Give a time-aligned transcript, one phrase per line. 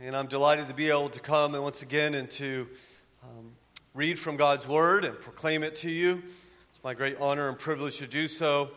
[0.00, 2.68] and I'm delighted to be able to come and once again and to
[3.24, 3.50] um,
[3.94, 6.22] read from God's Word and proclaim it to you.
[6.70, 8.70] It's my great honor and privilege to do so,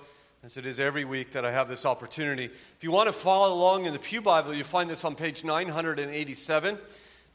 [0.44, 2.46] as it is every week that I have this opportunity.
[2.46, 5.44] If you want to follow along in the Pew Bible, you find this on page
[5.44, 6.80] 987.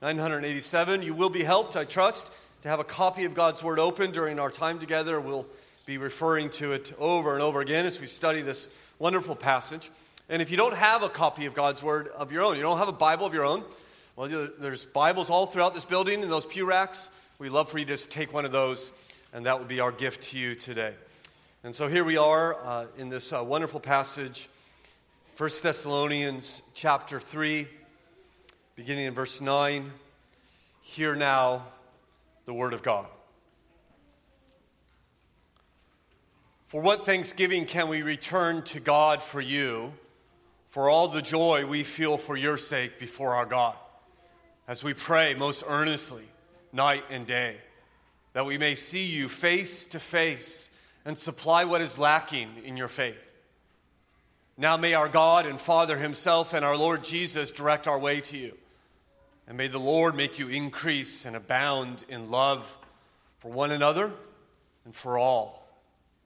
[0.03, 1.03] 987.
[1.03, 2.27] You will be helped, I trust,
[2.63, 5.21] to have a copy of God's Word open during our time together.
[5.21, 5.47] We'll
[5.85, 8.67] be referring to it over and over again as we study this
[8.99, 9.93] wonderful passage.
[10.29, 12.79] And if you don't have a copy of God's Word of your own, you don't
[12.79, 13.63] have a Bible of your own,
[14.17, 17.11] well, there's Bibles all throughout this building in those pew racks.
[17.39, 18.91] We'd love for you to just take one of those,
[19.33, 20.95] and that would be our gift to you today.
[21.63, 24.49] And so here we are uh, in this uh, wonderful passage,
[25.37, 27.69] 1 Thessalonians chapter 3,
[28.75, 29.93] beginning in verse 9.
[30.81, 31.67] Hear now
[32.47, 33.07] the Word of God.
[36.67, 39.93] For what thanksgiving can we return to God for you?
[40.77, 43.75] For all the joy we feel for your sake before our God,
[44.69, 46.29] as we pray most earnestly,
[46.71, 47.57] night and day,
[48.35, 50.69] that we may see you face to face
[51.07, 53.17] and supply what is lacking in your faith.
[54.59, 58.37] Now may our God and Father Himself and our Lord Jesus direct our way to
[58.37, 58.53] you.
[59.49, 62.77] And may the Lord make you increase and abound in love
[63.39, 64.13] for one another
[64.85, 65.67] and for all,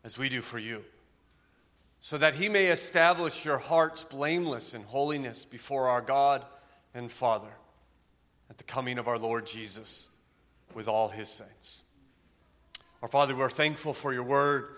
[0.02, 0.82] as we do for you
[2.00, 6.44] so that he may establish your hearts blameless in holiness before our God
[6.94, 7.50] and Father
[8.48, 10.06] at the coming of our Lord Jesus
[10.74, 11.82] with all his saints.
[13.02, 14.76] Our Father, we're thankful for your word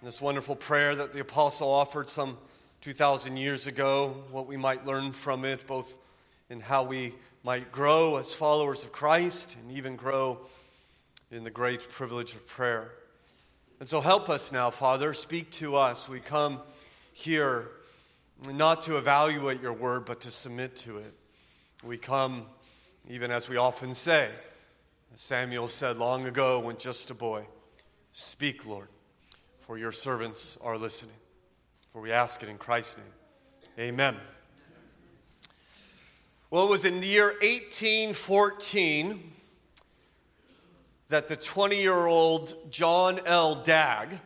[0.00, 2.38] and this wonderful prayer that the apostle offered some
[2.80, 5.96] 2,000 years ago, what we might learn from it, both
[6.50, 10.38] in how we might grow as followers of Christ and even grow
[11.30, 12.90] in the great privilege of prayer.
[13.82, 15.12] And so help us now, Father.
[15.12, 16.08] Speak to us.
[16.08, 16.60] We come
[17.12, 17.68] here
[18.48, 21.12] not to evaluate your word, but to submit to it.
[21.82, 22.46] We come,
[23.10, 24.30] even as we often say,
[25.12, 27.44] as Samuel said long ago when just a boy,
[28.12, 28.86] Speak, Lord,
[29.62, 31.16] for your servants are listening.
[31.92, 33.84] For we ask it in Christ's name.
[33.88, 34.16] Amen.
[36.50, 39.32] Well, it was in the year 1814
[41.12, 43.54] that the 20 year old John L.
[43.54, 44.18] Dagg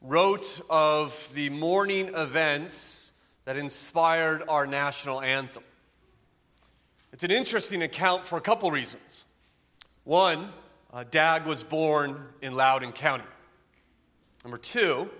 [0.00, 3.10] wrote of the morning events
[3.44, 5.62] that inspired our national anthem.
[7.12, 9.26] It's an interesting account for a couple reasons.
[10.04, 10.48] One,
[10.90, 13.24] uh, Dagg was born in Loudoun County.
[14.44, 15.10] Number two,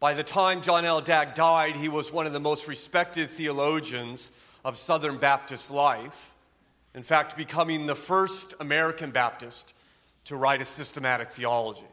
[0.00, 1.00] by the time John L.
[1.00, 4.30] Dagg died, he was one of the most respected theologians
[4.66, 6.34] of Southern Baptist life
[6.96, 9.74] in fact, becoming the first American Baptist
[10.24, 11.84] to write a systematic theology.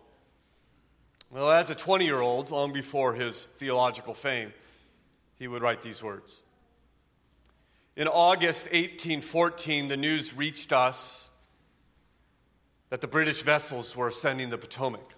[1.30, 4.54] Well, as a 20 year old, long before his theological fame,
[5.36, 6.42] he would write these words.
[7.98, 11.28] In August 1814, the news reached us
[12.90, 15.14] that the British vessels were ascending the Potomac.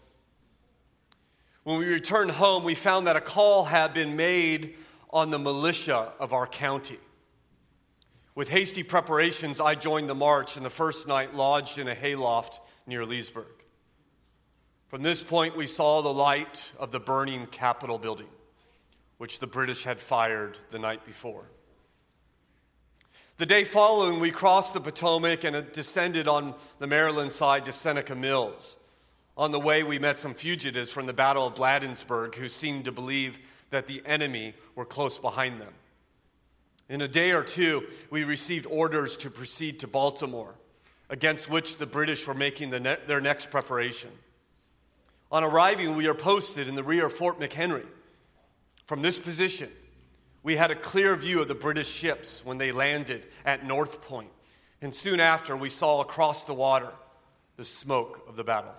[1.64, 4.76] When we returned home, we found that a call had been made
[5.12, 6.98] on the militia of our county.
[8.36, 12.60] With hasty preparations, I joined the march and the first night lodged in a hayloft
[12.86, 13.46] near Leesburg.
[14.90, 18.28] From this point, we saw the light of the burning Capitol building,
[19.18, 21.46] which the British had fired the night before.
[23.38, 28.16] The day following, we crossed the Potomac and descended on the Maryland side to Seneca
[28.16, 28.76] Mills.
[29.38, 32.92] On the way, we met some fugitives from the Battle of Bladensburg who seemed to
[32.92, 35.74] believe that the enemy were close behind them.
[36.88, 40.54] In a day or two, we received orders to proceed to Baltimore,
[41.10, 44.12] against which the British were making the ne- their next preparation.
[45.32, 47.86] On arriving, we are posted in the rear of Fort McHenry.
[48.86, 49.70] From this position,
[50.44, 54.30] we had a clear view of the British ships when they landed at North Point,
[54.80, 56.92] and soon after, we saw across the water
[57.58, 58.76] the smoke of the battle.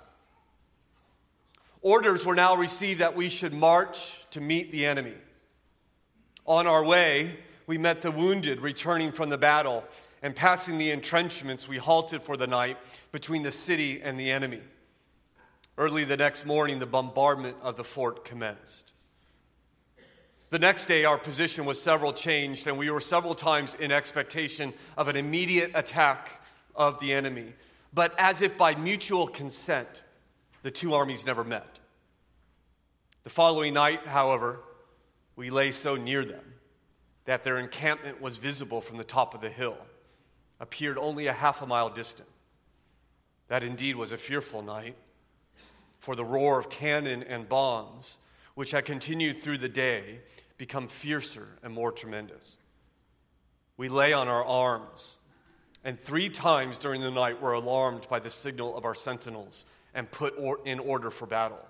[1.82, 5.14] Orders were now received that we should march to meet the enemy.
[6.46, 9.84] On our way, we met the wounded returning from the battle,
[10.22, 12.78] and passing the entrenchments, we halted for the night
[13.12, 14.60] between the city and the enemy.
[15.76, 18.92] Early the next morning, the bombardment of the fort commenced.
[20.50, 24.72] The next day, our position was several changed, and we were several times in expectation
[24.96, 26.40] of an immediate attack
[26.74, 27.52] of the enemy.
[27.92, 30.02] But as if by mutual consent,
[30.62, 31.78] the two armies never met.
[33.24, 34.60] The following night, however,
[35.34, 36.55] we lay so near them
[37.26, 39.76] that their encampment was visible from the top of the hill,
[40.58, 42.28] appeared only a half a mile distant.
[43.48, 44.96] That indeed was a fearful night,
[45.98, 48.18] for the roar of cannon and bombs,
[48.54, 50.20] which had continued through the day,
[50.56, 52.56] become fiercer and more tremendous.
[53.76, 55.16] we lay on our arms,
[55.84, 60.10] and three times during the night were alarmed by the signal of our sentinels and
[60.10, 61.62] put or- in order for battle.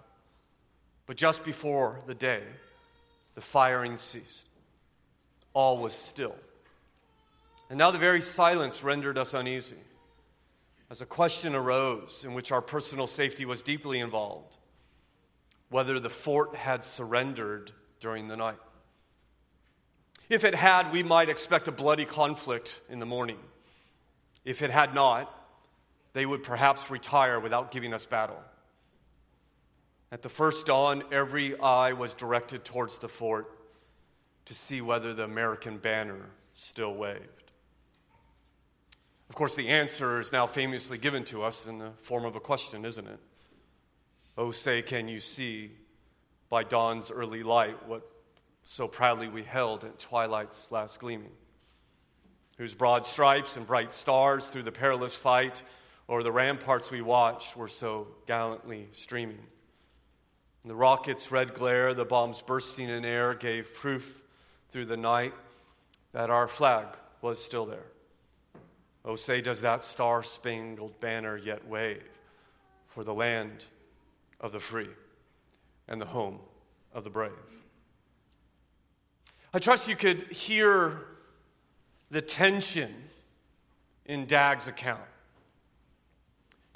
[1.07, 2.45] But just before the day,
[3.35, 4.46] the firing ceased.
[5.57, 6.37] All was still.
[7.71, 9.79] And now the very silence rendered us uneasy,
[10.91, 14.59] as a question arose in which our personal safety was deeply involved
[15.71, 18.59] whether the fort had surrendered during the night.
[20.29, 23.39] If it had, we might expect a bloody conflict in the morning.
[24.45, 25.33] If it had not,
[26.13, 28.43] they would perhaps retire without giving us battle.
[30.13, 33.56] At the first dawn, every eye was directed towards the fort
[34.47, 37.53] to see whether the American banner still waved.
[39.29, 42.41] Of course, the answer is now famously given to us in the form of a
[42.41, 43.19] question, isn't it?
[44.39, 45.73] Oh, say, can you see
[46.49, 48.09] by dawn's early light what
[48.63, 51.33] so proudly we held at twilight's last gleaming,
[52.59, 55.63] whose broad stripes and bright stars through the perilous fight
[56.09, 59.45] or the ramparts we watched were so gallantly streaming.
[60.63, 64.23] And the rocket's red glare, the bombs bursting in air, gave proof
[64.77, 65.33] through the night
[66.13, 66.85] that our flag
[67.23, 67.87] was still there.
[69.07, 72.03] Oh, say, does that star spangled banner yet wave
[72.89, 73.65] for the land
[74.39, 74.91] of the free
[75.89, 76.41] and the home
[76.93, 77.33] of the brave?
[79.55, 81.07] I trust you could hear
[82.11, 82.93] the tension
[84.05, 85.01] in Dagg's account.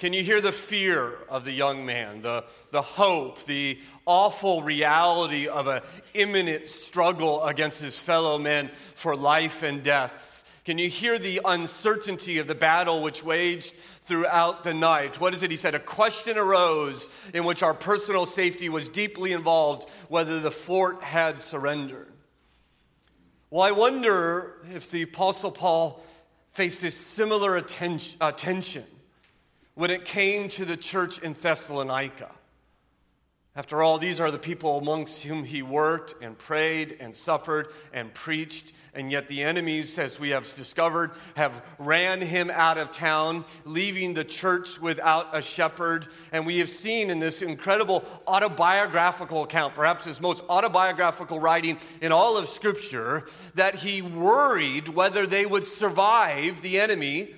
[0.01, 3.77] Can you hear the fear of the young man, the, the hope, the
[4.07, 5.83] awful reality of an
[6.15, 10.43] imminent struggle against his fellow men for life and death?
[10.65, 13.75] Can you hear the uncertainty of the battle which waged
[14.05, 15.21] throughout the night?
[15.21, 15.51] What is it?
[15.51, 20.49] He said, A question arose in which our personal safety was deeply involved whether the
[20.49, 22.11] fort had surrendered.
[23.51, 26.03] Well, I wonder if the Apostle Paul
[26.53, 28.85] faced a similar attention, uh, attention
[29.75, 32.29] when it came to the church in Thessalonica.
[33.55, 38.13] After all, these are the people amongst whom he worked and prayed and suffered and
[38.13, 43.45] preached and yet the enemies, as we have discovered, have ran him out of town,
[43.63, 46.07] leaving the church without a shepherd.
[46.33, 52.11] And we have seen in this incredible autobiographical account, perhaps his most autobiographical writing in
[52.11, 57.33] all of Scripture, that he worried whether they would survive the enemy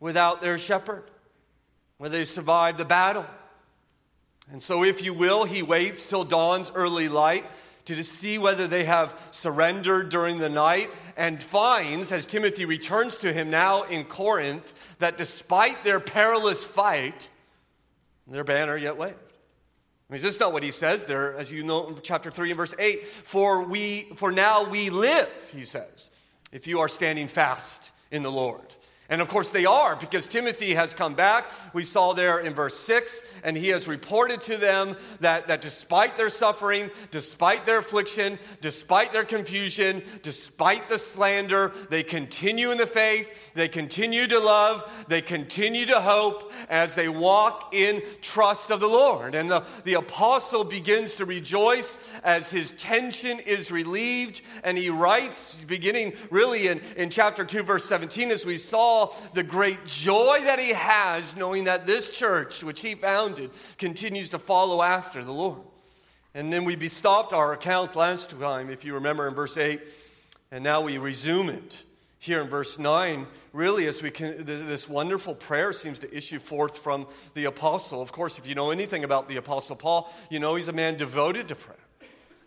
[0.00, 1.04] without their shepherd,
[1.98, 3.26] whether they survive the battle.
[4.50, 7.44] And so, if you will, he waits till dawn's early light
[7.84, 13.32] to see whether they have surrendered during the night, and finds, as Timothy returns to
[13.32, 17.30] him now in Corinth, that despite their perilous fight,
[18.26, 19.14] their banner yet waved.
[19.14, 22.50] I mean, this is not what he says there, as you know in chapter 3
[22.50, 23.06] and verse 8.
[23.06, 26.10] For, we, for now we live, he says,
[26.52, 28.74] if you are standing fast in the Lord.
[29.08, 31.46] And of course they are, because Timothy has come back.
[31.72, 36.16] We saw there in verse 6 and he has reported to them that, that despite
[36.16, 42.86] their suffering, despite their affliction, despite their confusion, despite the slander, they continue in the
[42.86, 48.80] faith, they continue to love, they continue to hope as they walk in trust of
[48.80, 49.34] the Lord.
[49.34, 54.42] And the, the apostle begins to rejoice as his tension is relieved.
[54.62, 59.42] And he writes, beginning really in, in chapter 2, verse 17, as we saw the
[59.42, 62.94] great joy that he has knowing that this church, which he
[63.78, 65.60] continues to follow after the Lord.
[66.34, 69.80] And then we stopped our account last time, if you remember, in verse 8,
[70.50, 71.82] and now we resume it
[72.18, 76.78] here in verse 9 really as we can this wonderful prayer seems to issue forth
[76.78, 80.56] from the apostle of course if you know anything about the apostle paul you know
[80.56, 81.77] he's a man devoted to prayer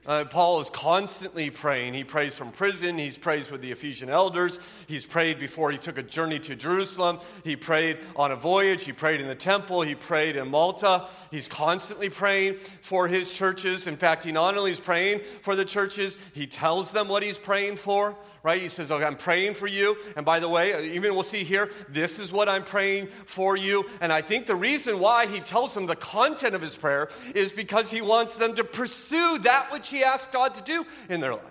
[0.05, 1.93] uh, Paul is constantly praying.
[1.93, 2.98] He prays from prison.
[2.98, 4.60] He's prays with the Ephesian elders.
[4.88, 7.20] He's prayed before he took a journey to Jerusalem.
[7.43, 8.84] He prayed on a voyage.
[8.84, 9.84] He prayed in the temple.
[9.84, 11.08] He prayed in Malta.
[11.29, 13.86] He's constantly praying for his churches.
[13.86, 17.38] In fact, he not only is praying for the churches, he tells them what he's
[17.38, 18.62] praying for right?
[18.62, 19.98] He says, Okay, I'm praying for you.
[20.15, 23.86] And by the way, even we'll see here, this is what I'm praying for you.
[24.00, 27.51] And I think the reason why he tells them the content of his prayer is
[27.51, 31.33] because he wants them to pursue that which he asked God to do in their
[31.33, 31.43] life.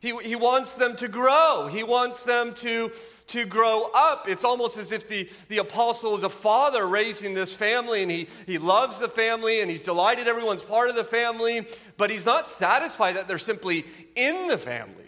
[0.00, 2.92] He, he wants them to grow, he wants them to
[3.28, 4.28] to grow up.
[4.28, 8.26] It's almost as if the, the apostle is a father raising this family and he,
[8.46, 11.66] he loves the family and he's delighted everyone's part of the family,
[11.98, 13.84] but he's not satisfied that they're simply
[14.16, 15.07] in the family.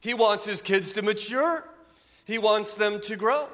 [0.00, 1.64] He wants his kids to mature,
[2.24, 3.48] he wants them to grow.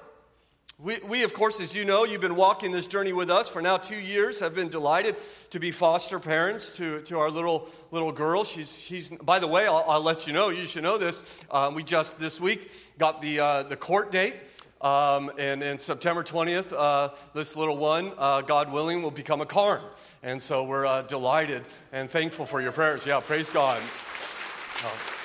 [0.77, 3.63] We, we, of course, as you know, you've been walking this journey with us for
[3.63, 5.15] now two years, have been delighted
[5.51, 8.43] to be foster parents to, to our little, little girl.
[8.43, 11.23] She's, she's, by the way, I'll, I'll let you know, you should know this.
[11.49, 14.35] Um, we just this week got the, uh, the court date.
[14.81, 19.47] Um, and, and September 20th, uh, this little one, uh, God willing, will become a
[19.47, 19.81] Carn.
[20.25, 23.07] And so we're uh, delighted and thankful for your prayers.
[23.07, 23.81] Yeah, praise God.
[23.81, 25.24] Oh.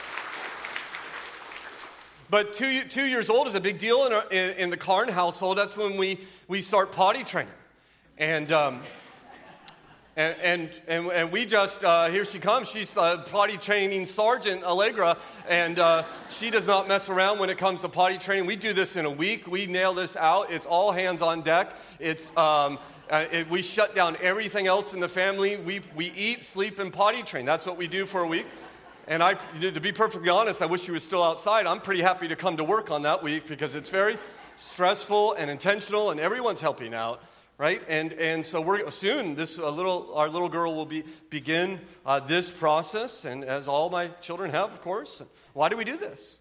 [2.30, 5.10] But two, two years old is a big deal in, our, in, in, the Carn
[5.10, 5.58] household.
[5.58, 7.52] That's when we, we start potty training.
[8.20, 8.82] And, um,
[10.16, 12.70] and, and, and, and, we just, uh, here she comes.
[12.70, 15.18] She's potty training Sergeant Allegra,
[15.48, 18.46] and uh, she does not mess around when it comes to potty training.
[18.46, 19.48] We do this in a week.
[19.48, 20.52] We nail this out.
[20.52, 21.74] It's all hands on deck.
[22.00, 22.78] It's, um,
[23.10, 25.58] uh, it, we shut down everything else in the family.
[25.58, 27.46] We, we eat, sleep, and potty train.
[27.46, 28.46] That's what we do for a week.
[29.10, 31.66] And I, to be perfectly honest, I wish he was still outside.
[31.66, 34.20] I'm pretty happy to come to work on that week because it's very
[34.56, 37.24] stressful and intentional, and everyone's helping out,
[37.58, 37.82] right?
[37.88, 39.34] And, and so we're soon.
[39.34, 44.10] This little, our little girl will be begin uh, this process, and as all my
[44.22, 45.24] children have, of course.
[45.54, 46.38] Why do we do this?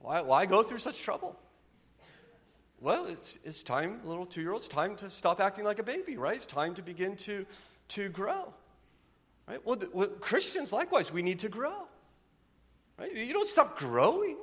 [0.00, 1.40] Why, why go through such trouble?
[2.82, 6.18] Well, it's, it's time, little two year olds, time to stop acting like a baby,
[6.18, 6.36] right?
[6.36, 7.46] It's time to begin to,
[7.88, 8.52] to grow.
[9.48, 9.64] Right?
[9.64, 11.88] Well, the, well, Christians, likewise, we need to grow.
[12.98, 13.14] Right?
[13.14, 14.36] You don't stop growing.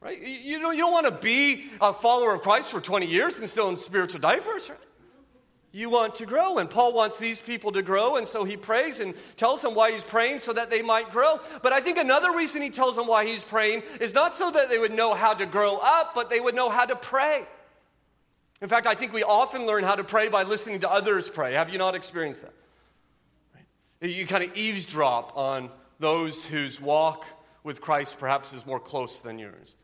[0.00, 0.20] Right?
[0.20, 3.48] You, know, you don't want to be a follower of Christ for 20 years and
[3.48, 4.70] still in spiritual diapers.
[4.70, 4.78] Right?
[5.70, 9.00] You want to grow, and Paul wants these people to grow, and so he prays
[9.00, 11.40] and tells them why he's praying so that they might grow.
[11.62, 14.70] But I think another reason he tells them why he's praying is not so that
[14.70, 17.44] they would know how to grow up, but they would know how to pray.
[18.62, 21.52] In fact, I think we often learn how to pray by listening to others pray.
[21.52, 24.08] Have you not experienced that?
[24.08, 27.24] You kind of eavesdrop on those whose walk
[27.68, 29.76] with Christ perhaps is more close than yours.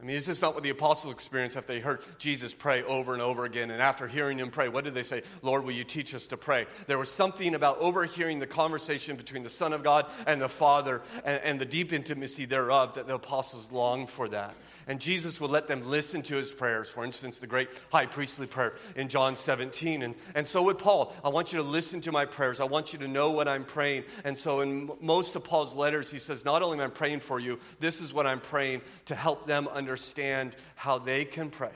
[0.00, 3.12] I mean, is this not what the apostles experienced after they heard Jesus pray over
[3.12, 3.70] and over again?
[3.70, 5.22] And after hearing him pray, what did they say?
[5.40, 6.66] Lord, will you teach us to pray?
[6.88, 11.00] There was something about overhearing the conversation between the Son of God and the Father
[11.24, 15.50] and, and the deep intimacy thereof that the apostles longed for that and Jesus would
[15.50, 16.88] let them listen to his prayers.
[16.88, 20.02] For instance, the great high priestly prayer in John 17.
[20.02, 21.14] And, and so would Paul.
[21.24, 22.60] I want you to listen to my prayers.
[22.60, 24.04] I want you to know what I'm praying.
[24.24, 27.40] And so in most of Paul's letters, he says, Not only am I praying for
[27.40, 31.72] you, this is what I'm praying to help them understand how they can pray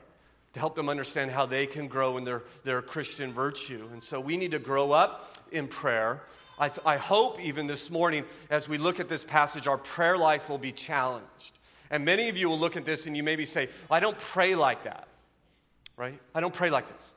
[0.54, 3.86] to help them understand how they can grow in their, their Christian virtue.
[3.92, 6.22] And so we need to grow up in prayer.
[6.58, 10.16] I, th- I hope even this morning, as we look at this passage, our prayer
[10.16, 11.57] life will be challenged.
[11.90, 14.18] And many of you will look at this and you maybe say, well, I don't
[14.18, 15.08] pray like that,
[15.96, 16.20] right?
[16.34, 17.14] I don't pray like this.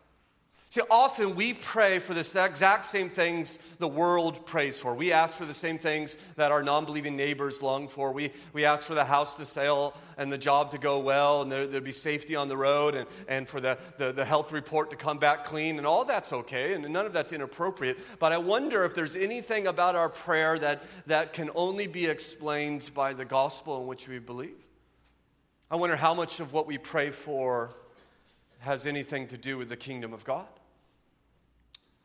[0.71, 4.95] See, often we pray for the exact same things the world prays for.
[4.95, 8.13] We ask for the same things that our non believing neighbors long for.
[8.13, 11.51] We, we ask for the house to sell and the job to go well and
[11.51, 14.91] there, there be safety on the road and, and for the, the, the health report
[14.91, 15.77] to come back clean.
[15.77, 17.99] And all that's okay and none of that's inappropriate.
[18.17, 22.91] But I wonder if there's anything about our prayer that, that can only be explained
[22.95, 24.55] by the gospel in which we believe.
[25.69, 27.71] I wonder how much of what we pray for
[28.59, 30.47] has anything to do with the kingdom of God.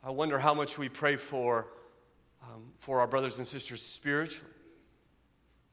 [0.06, 1.66] I wonder how much we pray for,
[2.40, 4.52] um, for our brothers and sisters spiritually.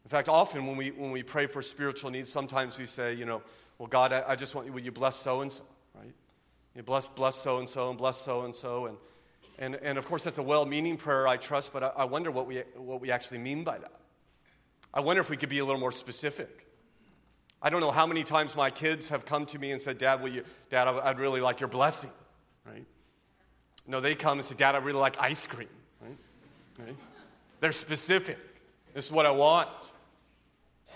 [0.06, 3.26] In fact, often when we, when we pray for spiritual needs, sometimes we say, you
[3.26, 3.44] know,
[3.78, 5.62] well, God, I, I just want you, will you bless so and so,
[5.94, 6.16] right?
[6.76, 8.88] You bless, bless so and so and bless so and so.
[8.88, 8.98] And,
[9.60, 12.32] and, and of course, that's a well meaning prayer, I trust, but I, I wonder
[12.32, 14.00] what we, what we actually mean by that.
[14.92, 16.66] I wonder if we could be a little more specific.
[17.62, 20.24] I don't know how many times my kids have come to me and said, Dad,
[20.24, 22.10] will you, Dad, I'd really like your blessing,
[22.66, 22.88] right?
[23.88, 25.68] No, they come and say, Dad, I really like ice cream.
[26.02, 26.18] Right?
[26.80, 26.96] right?
[27.60, 28.38] They're specific.
[28.94, 29.70] This is what I want.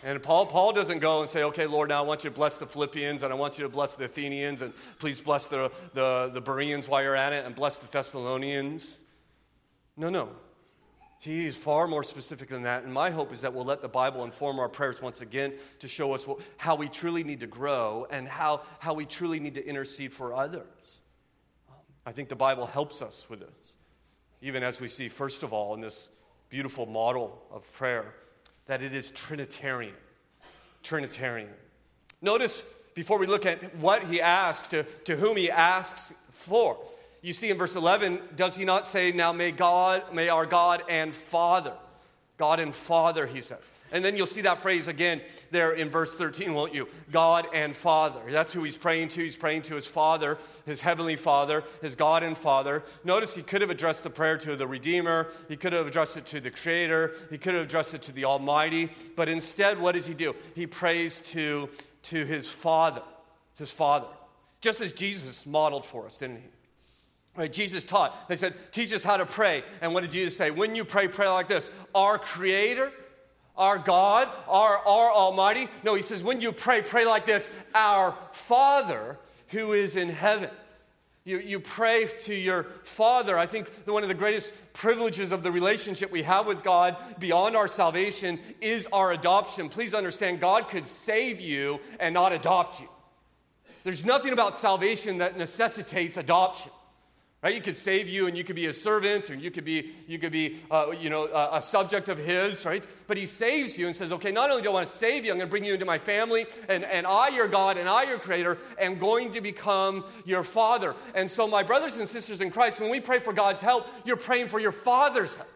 [0.04, 2.58] And Paul, Paul doesn't go and say, okay, Lord, now I want you to bless
[2.58, 6.30] the Philippians and I want you to bless the Athenians and please bless the, the,
[6.34, 9.00] the Bereans while you're at it and bless the Thessalonians.
[9.96, 10.30] No, no.
[11.20, 12.84] He is far more specific than that.
[12.84, 15.88] And my hope is that we'll let the Bible inform our prayers once again to
[15.88, 19.56] show us what, how we truly need to grow and how, how we truly need
[19.56, 21.00] to intercede for others.
[22.08, 23.76] I think the Bible helps us with this,
[24.42, 26.08] even as we see, first of all, in this
[26.48, 28.14] beautiful model of prayer,
[28.68, 29.94] that it is Trinitarian.
[30.84, 31.50] Trinitarian.
[32.22, 36.78] Notice before we look at what he asks, to, to whom he asks for.
[37.22, 40.84] You see in verse 11, does he not say, Now may God, may our God
[40.88, 41.74] and Father,
[42.38, 43.70] God and Father, he says.
[43.92, 46.88] And then you'll see that phrase again there in verse 13, won't you?
[47.12, 48.20] God and Father.
[48.30, 49.22] That's who he's praying to.
[49.22, 52.84] He's praying to his Father, his heavenly Father, his God and Father.
[53.04, 55.28] Notice he could have addressed the prayer to the Redeemer.
[55.48, 57.16] He could have addressed it to the Creator.
[57.30, 58.90] He could have addressed it to the Almighty.
[59.16, 60.36] But instead, what does he do?
[60.56, 61.70] He prays to,
[62.04, 63.04] to his Father.
[63.58, 64.08] His Father.
[64.62, 66.50] just as Jesus modeled for us, didn't he?
[67.38, 68.28] Right, Jesus taught.
[68.28, 69.64] They said, teach us how to pray.
[69.80, 70.50] And what did Jesus say?
[70.50, 72.92] When you pray, pray like this Our Creator,
[73.58, 75.68] our God, our, our Almighty.
[75.84, 79.18] No, he says, when you pray, pray like this Our Father
[79.50, 80.50] who is in heaven.
[81.24, 83.38] You, you pray to your Father.
[83.38, 87.56] I think one of the greatest privileges of the relationship we have with God beyond
[87.56, 89.68] our salvation is our adoption.
[89.68, 92.88] Please understand, God could save you and not adopt you.
[93.84, 96.72] There's nothing about salvation that necessitates adoption.
[97.44, 97.54] Right?
[97.54, 100.18] You could save you and you could be a servant or you could be, you
[100.18, 102.84] could be uh, you know, a, a, subject of his, right?
[103.06, 105.32] But he saves you and says, okay, not only do I want to save you,
[105.32, 108.04] I'm going to bring you into my family and, and I, your God, and I,
[108.04, 110.96] your creator, am going to become your father.
[111.14, 114.18] And so, my brothers and sisters in Christ, when we pray for God's help, you're
[114.18, 115.50] praying for your father's help.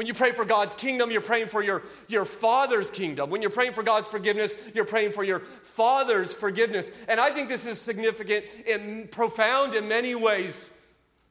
[0.00, 3.28] When you pray for God's kingdom, you're praying for your, your Father's kingdom.
[3.28, 6.90] When you're praying for God's forgiveness, you're praying for your Father's forgiveness.
[7.06, 10.64] And I think this is significant and profound in many ways.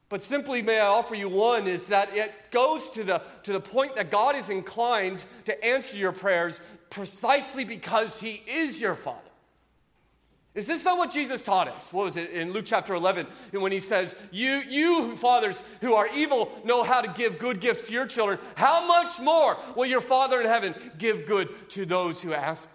[0.07, 3.59] But simply, may I offer you one is that it goes to the, to the
[3.59, 6.61] point that God is inclined to answer your prayers
[6.91, 9.28] precisely because He is your Father.
[10.59, 11.93] Is this not what Jesus taught us?
[11.93, 16.09] What was it in Luke chapter 11 when he says, You, you fathers who are
[16.13, 18.39] evil know how to give good gifts to your children.
[18.55, 22.67] How much more will your Father in heaven give good to those who ask?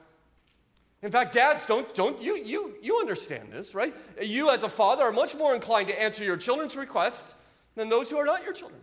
[1.03, 3.95] In fact, dads, don't, don't you, you, you understand this, right?
[4.19, 7.35] You, as a father, are much more inclined to answer your children's requests
[7.75, 8.81] than those who are not your children.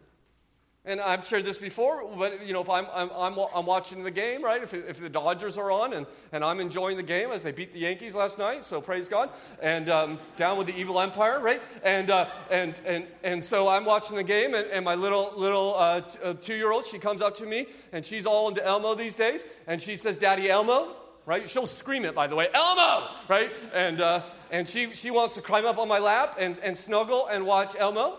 [0.84, 4.10] And I've shared this before, but you know, if I'm, I'm, I'm, I'm, watching the
[4.10, 4.64] game, right?
[4.64, 7.72] If, if the Dodgers are on and, and I'm enjoying the game as they beat
[7.72, 9.30] the Yankees last night, so praise God.
[9.62, 11.62] And um, down with the evil empire, right?
[11.84, 15.76] And, uh, and, and, and so I'm watching the game, and, and my little, little
[15.76, 18.66] uh, t- uh, two year old, she comes up to me, and she's all into
[18.66, 20.96] Elmo these days, and she says, Daddy Elmo,
[21.28, 21.48] right?
[21.48, 23.52] She'll scream it, by the way, Elmo, right?
[23.72, 27.28] And, uh, and she, she wants to climb up on my lap and, and snuggle
[27.28, 28.18] and watch Elmo.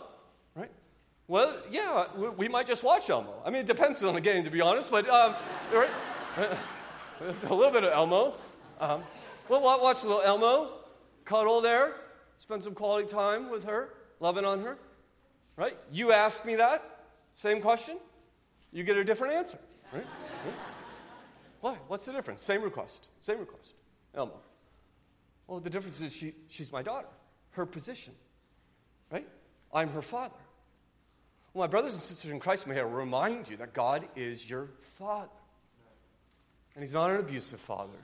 [1.28, 3.34] Well, yeah, we might just watch Elmo.
[3.44, 5.34] I mean, it depends on the game, to be honest, but um,
[6.36, 8.34] a little bit of Elmo.
[8.80, 9.02] Um,
[9.48, 10.72] we'll watch a little Elmo,
[11.24, 11.94] cuddle there,
[12.38, 14.78] spend some quality time with her, loving on her.
[15.56, 15.76] Right?
[15.92, 17.98] You ask me that, same question,
[18.72, 19.58] you get a different answer.
[19.92, 20.06] Right?
[21.60, 21.76] Why?
[21.86, 22.42] What's the difference?
[22.42, 23.74] Same request, same request.
[24.14, 24.40] Elmo.
[25.46, 27.08] Well, the difference is she, she's my daughter,
[27.50, 28.14] her position.
[29.10, 29.28] Right?
[29.72, 30.34] I'm her father.
[31.54, 34.68] Well, my brothers and sisters in Christ, may I remind you that God is your
[34.98, 35.28] Father.
[36.74, 37.98] And He's not an abusive Father.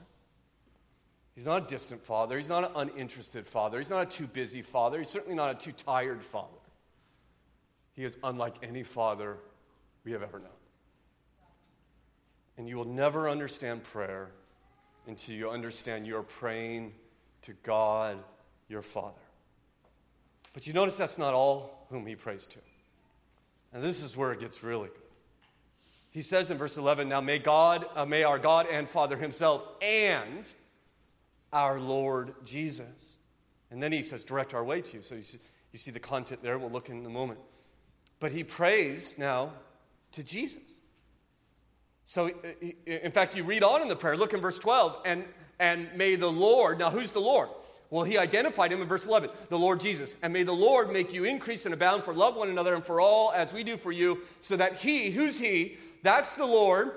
[1.33, 2.37] He's not a distant Father.
[2.37, 3.79] He's not an uninterested Father.
[3.79, 4.99] He's not a too busy Father.
[4.99, 6.47] He's certainly not a too tired Father.
[7.95, 9.37] He is unlike any Father
[10.03, 10.49] we have ever known.
[12.57, 14.31] And you will never understand prayer
[15.07, 16.93] until you understand you are praying
[17.43, 18.17] to God,
[18.67, 19.15] your Father.
[20.53, 22.59] But you notice that's not all whom He prays to.
[23.73, 24.97] And this is where it gets really good.
[26.11, 29.63] He says in verse 11, Now may God, uh, may our God and Father Himself
[29.81, 30.51] and
[31.53, 33.15] our Lord Jesus.
[33.71, 35.03] And then he says, direct our way to you.
[35.03, 35.39] So you see,
[35.71, 36.57] you see the content there.
[36.57, 37.39] We'll look in a moment.
[38.19, 39.53] But he prays now
[40.13, 40.61] to Jesus.
[42.05, 45.23] So, uh, in fact, you read on in the prayer, look in verse 12, and,
[45.59, 47.49] and may the Lord, now who's the Lord?
[47.89, 50.15] Well, he identified him in verse 11, the Lord Jesus.
[50.21, 53.01] And may the Lord make you increase and abound for love one another and for
[53.01, 55.77] all as we do for you, so that he, who's he?
[56.03, 56.91] That's the Lord,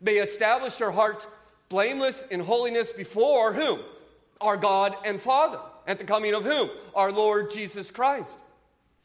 [0.00, 1.26] may establish your hearts
[1.70, 3.80] blameless in holiness before whom?
[4.40, 5.60] Our God and Father.
[5.86, 6.70] At the coming of whom?
[6.94, 8.38] Our Lord Jesus Christ.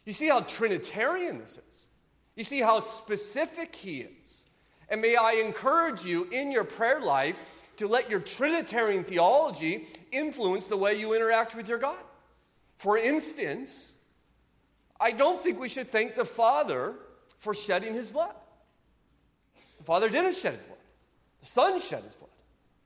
[0.05, 1.87] You see how Trinitarian this is.
[2.35, 4.43] You see how specific he is.
[4.89, 7.35] And may I encourage you in your prayer life
[7.77, 11.97] to let your Trinitarian theology influence the way you interact with your God.
[12.77, 13.91] For instance,
[14.99, 16.93] I don't think we should thank the Father
[17.39, 18.33] for shedding his blood.
[19.77, 20.79] The Father didn't shed his blood,
[21.39, 22.29] the Son shed his blood.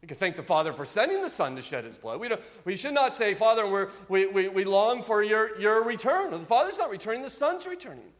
[0.01, 2.19] We could thank the Father for sending the Son to shed his blood.
[2.19, 5.81] We, don't, we should not say, Father, we're, we, we, we long for your, your
[5.85, 6.31] return.
[6.31, 8.11] The Father's not returning, the Son's returning.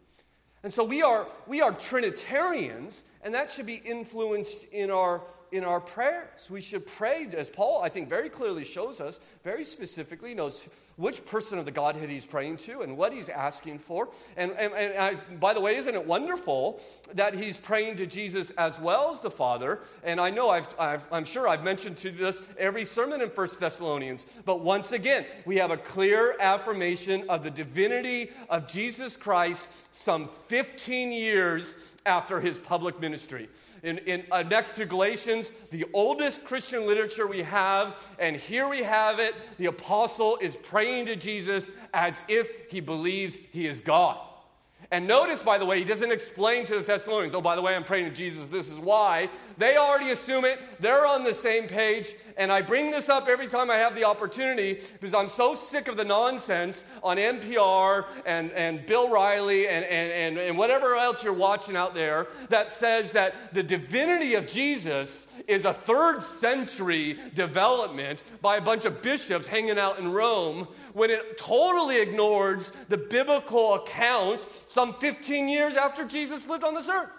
[0.63, 5.63] And so we are, we are Trinitarians, and that should be influenced in our in
[5.63, 6.49] our prayers.
[6.49, 10.63] We should pray, as Paul, I think, very clearly shows us, very specifically knows
[10.95, 14.09] which person of the Godhead he's praying to and what he's asking for.
[14.35, 16.81] And, and, and I, by the way, isn't it wonderful
[17.13, 19.79] that he's praying to Jesus as well as the Father?
[20.03, 23.59] And I know I've, i am sure I've mentioned to this every sermon in First
[23.59, 29.67] Thessalonians, but once again, we have a clear affirmation of the divinity of Jesus Christ
[29.91, 33.49] some 15 years after his public ministry.
[33.83, 38.07] In, in uh, next to Galatians, the oldest Christian literature we have.
[38.17, 39.35] And here we have it.
[39.57, 44.17] The apostle is praying to Jesus as if he believes he is God.
[44.91, 47.75] And notice, by the way, he doesn't explain to the Thessalonians, oh, by the way,
[47.75, 49.29] I'm praying to Jesus, this is why.
[49.57, 52.13] They already assume it, they're on the same page.
[52.37, 55.87] And I bring this up every time I have the opportunity because I'm so sick
[55.87, 61.23] of the nonsense on NPR and, and Bill Riley and, and, and, and whatever else
[61.23, 67.17] you're watching out there that says that the divinity of Jesus is a third century
[67.35, 72.97] development by a bunch of bishops hanging out in Rome when it totally ignores the
[72.97, 77.09] biblical account some 15 years after Jesus lived on this earth.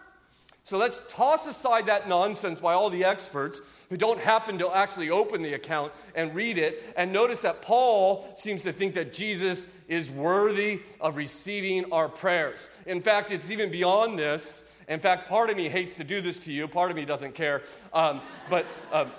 [0.64, 5.10] So let's toss aside that nonsense by all the experts who don't happen to actually
[5.10, 6.82] open the account and read it.
[6.96, 12.70] And notice that Paul seems to think that Jesus is worthy of receiving our prayers.
[12.86, 14.64] In fact, it's even beyond this.
[14.88, 17.34] In fact, part of me hates to do this to you, part of me doesn't
[17.34, 17.62] care.
[17.92, 19.10] Um, but um,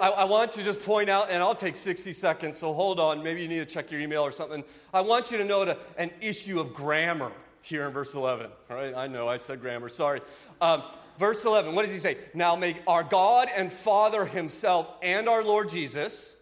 [0.00, 3.22] I, want to just point out, and I'll take 60 seconds, so hold on.
[3.24, 4.62] Maybe you need to check your email or something.
[4.94, 7.32] I want you to note an issue of grammar
[7.62, 8.50] here in verse 11.
[8.70, 10.20] All right, I know I said grammar, sorry.
[10.60, 10.82] Um,
[11.18, 12.18] verse 11, what does he say?
[12.34, 16.34] Now may our God and Father Himself and our Lord Jesus,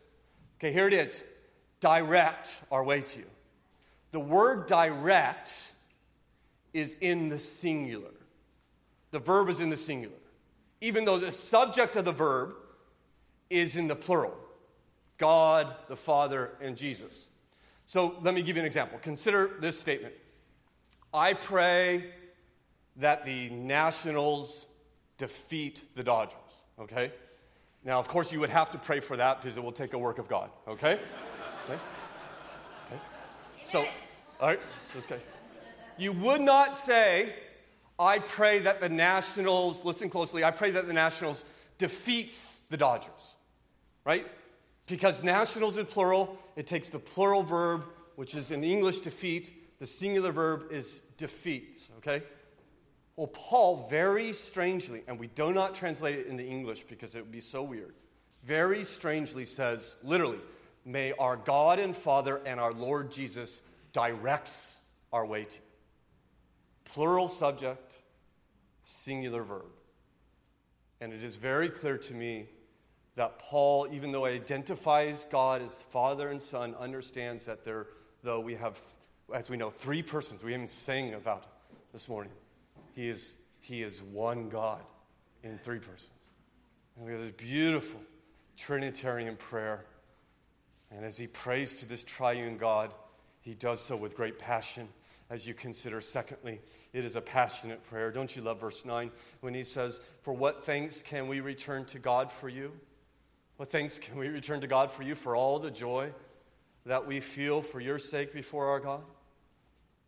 [0.58, 1.22] okay, here it is,
[1.80, 3.26] direct our way to you.
[4.12, 5.54] The word direct
[6.72, 8.10] is in the singular.
[9.10, 10.16] The verb is in the singular,
[10.80, 12.54] even though the subject of the verb
[13.50, 14.34] is in the plural
[15.16, 17.28] God, the Father, and Jesus.
[17.86, 18.98] So let me give you an example.
[19.02, 20.14] Consider this statement
[21.12, 22.04] I pray
[22.96, 24.66] that the Nationals
[25.16, 26.36] defeat the Dodgers,
[26.80, 27.12] okay?
[27.84, 29.98] Now, of course, you would have to pray for that because it will take a
[29.98, 30.94] work of God, okay?
[31.64, 31.80] okay?
[32.86, 33.00] okay.
[33.64, 33.86] So,
[34.40, 34.60] all right,
[34.96, 35.20] okay.
[35.96, 37.34] You would not say,
[37.98, 41.44] I pray that the Nationals, listen closely, I pray that the Nationals
[41.78, 43.36] defeats the Dodgers,
[44.04, 44.26] right?
[44.86, 47.84] Because Nationals is plural, it takes the plural verb,
[48.16, 49.57] which is in English defeat.
[49.78, 52.22] The singular verb is defeats, okay?
[53.16, 57.20] Well, Paul very strangely, and we do not translate it in the English because it
[57.20, 57.94] would be so weird,
[58.44, 60.40] very strangely says, literally,
[60.84, 63.60] may our God and Father and our Lord Jesus
[63.92, 64.80] directs
[65.12, 65.58] our way to
[66.84, 67.98] plural subject,
[68.84, 69.66] singular verb.
[71.00, 72.46] And it is very clear to me
[73.16, 77.86] that Paul, even though he identifies God as Father and Son, understands that there,
[78.22, 78.80] though we have,
[79.32, 81.44] as we know, three persons, we even sang about
[81.92, 82.32] this morning,
[82.94, 84.80] he is, he is one God
[85.42, 86.10] in three persons.
[86.96, 88.00] And we have this beautiful
[88.56, 89.84] Trinitarian prayer.
[90.90, 92.90] And as he prays to this triune God,
[93.40, 94.88] he does so with great passion
[95.30, 96.00] as you consider.
[96.00, 96.60] Secondly,
[96.92, 98.10] it is a passionate prayer.
[98.10, 99.10] Don't you love verse 9
[99.40, 102.72] when he says, For what thanks can we return to God for you?
[103.56, 106.12] What thanks can we return to God for you for all the joy
[106.86, 109.02] that we feel for your sake before our God?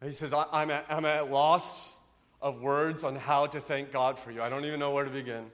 [0.03, 1.71] He says, I'm at, I'm at loss
[2.41, 4.41] of words on how to thank God for you.
[4.41, 5.45] I don't even know where to begin.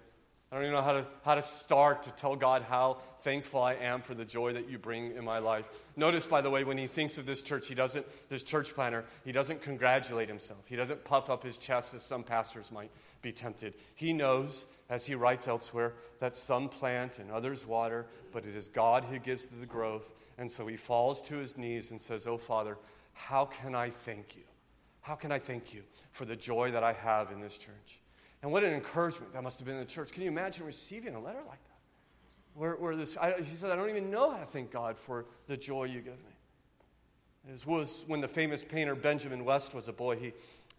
[0.50, 3.74] I don't even know how to, how to start to tell God how thankful I
[3.74, 5.64] am for the joy that you bring in my life.
[5.96, 9.04] Notice, by the way, when he thinks of this church, he doesn't, this church planner,
[9.24, 10.60] he doesn't congratulate himself.
[10.66, 13.74] He doesn't puff up his chest as some pastors might be tempted.
[13.96, 18.68] He knows, as he writes elsewhere, that some plant and others water, but it is
[18.68, 20.08] God who gives the growth.
[20.38, 22.78] And so he falls to his knees and says, Oh, Father,
[23.16, 24.42] how can I thank you?
[25.00, 28.00] How can I thank you for the joy that I have in this church?
[28.42, 30.12] And what an encouragement that must have been in the church.
[30.12, 31.78] Can you imagine receiving a letter like that?
[32.54, 35.24] Where, where this, I, he said, I don't even know how to thank God for
[35.46, 36.34] the joy you give me.
[37.48, 40.16] This was when the famous painter Benjamin West was a boy.
[40.16, 40.32] He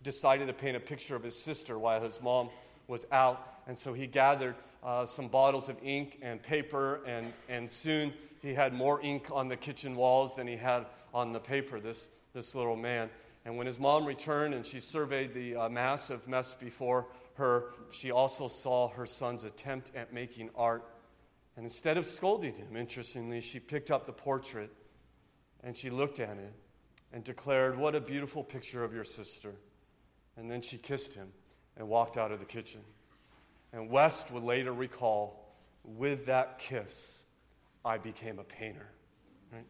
[0.04, 2.50] decided to paint a picture of his sister while his mom
[2.88, 3.62] was out.
[3.67, 8.54] And so he gathered uh, some bottles of ink and paper, and, and soon he
[8.54, 12.54] had more ink on the kitchen walls than he had on the paper, this, this
[12.56, 13.10] little man.
[13.43, 18.12] And when his mom returned and she surveyed the uh, massive mess before her, she
[18.12, 20.88] also saw her son's attempt at making art.
[21.56, 24.71] And instead of scolding him, interestingly, she picked up the portrait
[25.63, 26.54] and she looked at it
[27.12, 29.56] and declared, What a beautiful picture of your sister.
[30.38, 31.30] And then she kissed him
[31.76, 32.82] and walked out of the kitchen.
[33.73, 37.23] And West would later recall, with that kiss,
[37.84, 38.88] I became a painter.
[39.52, 39.65] Right?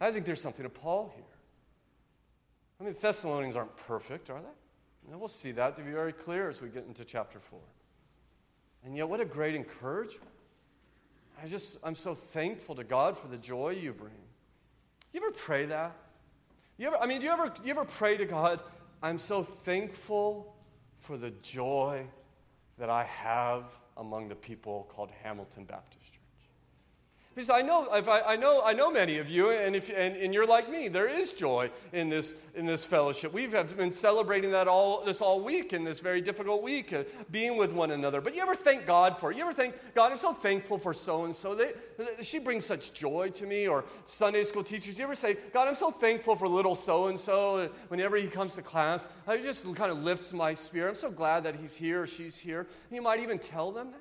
[0.00, 1.24] I think there's something to Paul here.
[2.80, 5.16] I mean, the Thessalonians aren't perfect, are they?
[5.16, 7.58] We'll see that to be very clear as we get into chapter 4.
[8.84, 10.30] And yet, what a great encouragement.
[11.42, 14.12] I just, I'm so thankful to God for the joy you bring.
[15.12, 15.96] You ever pray that?
[16.76, 18.60] You ever, I mean, do you ever, you ever pray to God,
[19.02, 20.54] I'm so thankful
[21.00, 22.04] for the joy
[22.78, 23.64] that I have
[23.96, 26.07] among the people called Hamilton Baptist.
[27.38, 30.44] Because I know, I, know, I know many of you, and, if, and, and you're
[30.44, 30.88] like me.
[30.88, 33.32] There is joy in this, in this fellowship.
[33.32, 37.56] We've been celebrating that all, this all week in this very difficult week, uh, being
[37.56, 38.20] with one another.
[38.20, 39.36] But you ever thank God for it?
[39.36, 41.56] You ever think, God, I'm so thankful for so and so.
[42.22, 43.68] She brings such joy to me.
[43.68, 47.20] Or Sunday school teachers, you ever say, God, I'm so thankful for little so and
[47.20, 47.70] so.
[47.86, 50.88] Whenever he comes to class, it just kind of lifts my spirit.
[50.88, 52.66] I'm so glad that he's here or she's here.
[52.90, 54.00] You might even tell them that.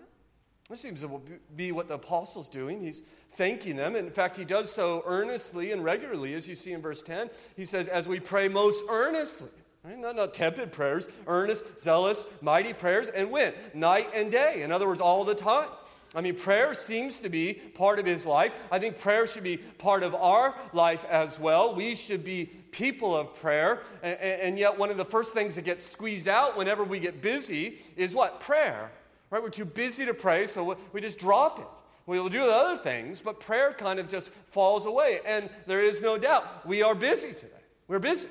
[0.69, 1.21] This seems to
[1.55, 2.81] be what the apostle's doing.
[2.81, 3.01] He's
[3.37, 3.95] thanking them.
[3.95, 7.29] In fact, he does so earnestly and regularly, as you see in verse 10.
[7.55, 9.49] He says, as we pray most earnestly.
[9.83, 9.97] Right?
[9.97, 13.53] Not, not tepid prayers, earnest, zealous, mighty prayers, and when?
[13.73, 14.63] Night and day.
[14.63, 15.69] In other words, all the time.
[16.15, 18.51] I mean, prayer seems to be part of his life.
[18.71, 21.75] I think prayer should be part of our life as well.
[21.75, 23.81] We should be people of prayer.
[24.01, 27.21] And, and, yet, one of the first things that gets squeezed out whenever we get
[27.21, 28.39] busy is what?
[28.39, 28.91] Prayer.
[29.29, 29.43] Right?
[29.43, 31.67] We're too busy to pray, so we just drop it.
[32.07, 35.19] We'll do other things, but prayer kind of just falls away.
[35.25, 37.51] And there is no doubt, we are busy today.
[37.89, 38.29] We're busy.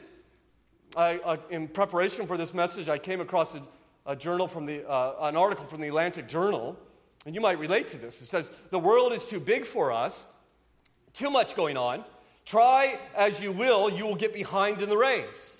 [0.96, 3.62] I, uh, in preparation for this message, I came across a,
[4.06, 6.74] a journal from the, uh, an article from the Atlantic Journal,
[7.26, 8.22] and you might relate to this.
[8.22, 10.24] It says, The world is too big for us,
[11.12, 12.02] too much going on.
[12.46, 15.55] Try as you will, you will get behind in the race.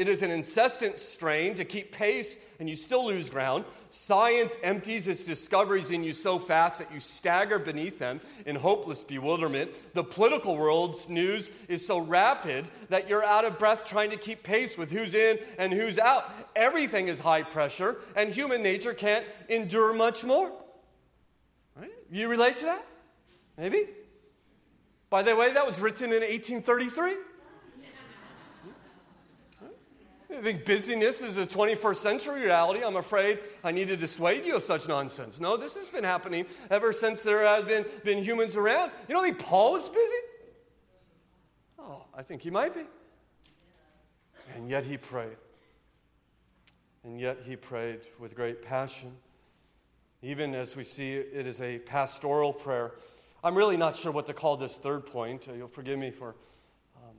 [0.00, 3.66] It is an incessant strain to keep pace, and you still lose ground.
[3.90, 9.04] Science empties its discoveries in you so fast that you stagger beneath them in hopeless
[9.04, 9.72] bewilderment.
[9.92, 14.42] The political world's news is so rapid that you're out of breath trying to keep
[14.42, 16.32] pace with who's in and who's out.
[16.56, 20.50] Everything is high pressure, and human nature can't endure much more.
[21.76, 21.92] Right?
[22.10, 22.86] You relate to that?
[23.58, 23.86] Maybe?
[25.10, 27.16] By the way, that was written in 1833.
[30.36, 32.82] I think busyness is a 21st century reality.
[32.84, 35.40] I'm afraid I need to dissuade you of such nonsense.
[35.40, 38.92] No, this has been happening ever since there have been, been humans around.
[39.08, 40.22] You don't think Paul was busy?
[41.78, 42.82] Oh, I think he might be.
[44.54, 45.36] And yet he prayed.
[47.02, 49.12] And yet he prayed with great passion.
[50.22, 52.92] Even as we see it is a pastoral prayer.
[53.42, 55.48] I'm really not sure what to call this third point.
[55.54, 56.36] You'll forgive me for
[56.96, 57.16] um,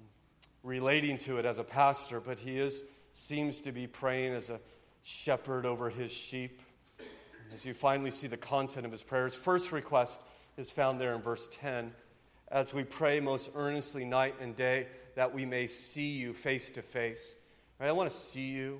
[0.63, 4.59] relating to it as a pastor, but he is seems to be praying as a
[5.03, 6.61] shepherd over his sheep.
[7.53, 10.21] As you finally see the content of his prayers, first request
[10.57, 11.91] is found there in verse 10
[12.49, 16.81] as we pray most earnestly night and day that we may see you face to
[16.81, 17.35] face.
[17.79, 17.87] Right?
[17.87, 18.79] I want to see you.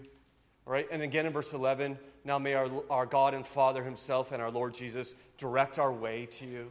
[0.67, 0.87] All right?
[0.91, 4.51] And again in verse 11, now may our, our God and Father himself and our
[4.51, 6.69] Lord Jesus direct our way to you.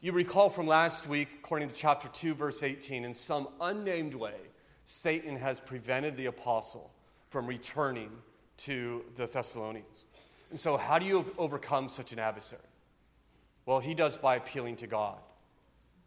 [0.00, 4.36] You recall from last week, according to chapter 2, verse 18, in some unnamed way,
[4.88, 6.90] Satan has prevented the apostle
[7.28, 8.10] from returning
[8.56, 10.06] to the Thessalonians.
[10.50, 12.62] And so, how do you overcome such an adversary?
[13.66, 15.18] Well, he does by appealing to God,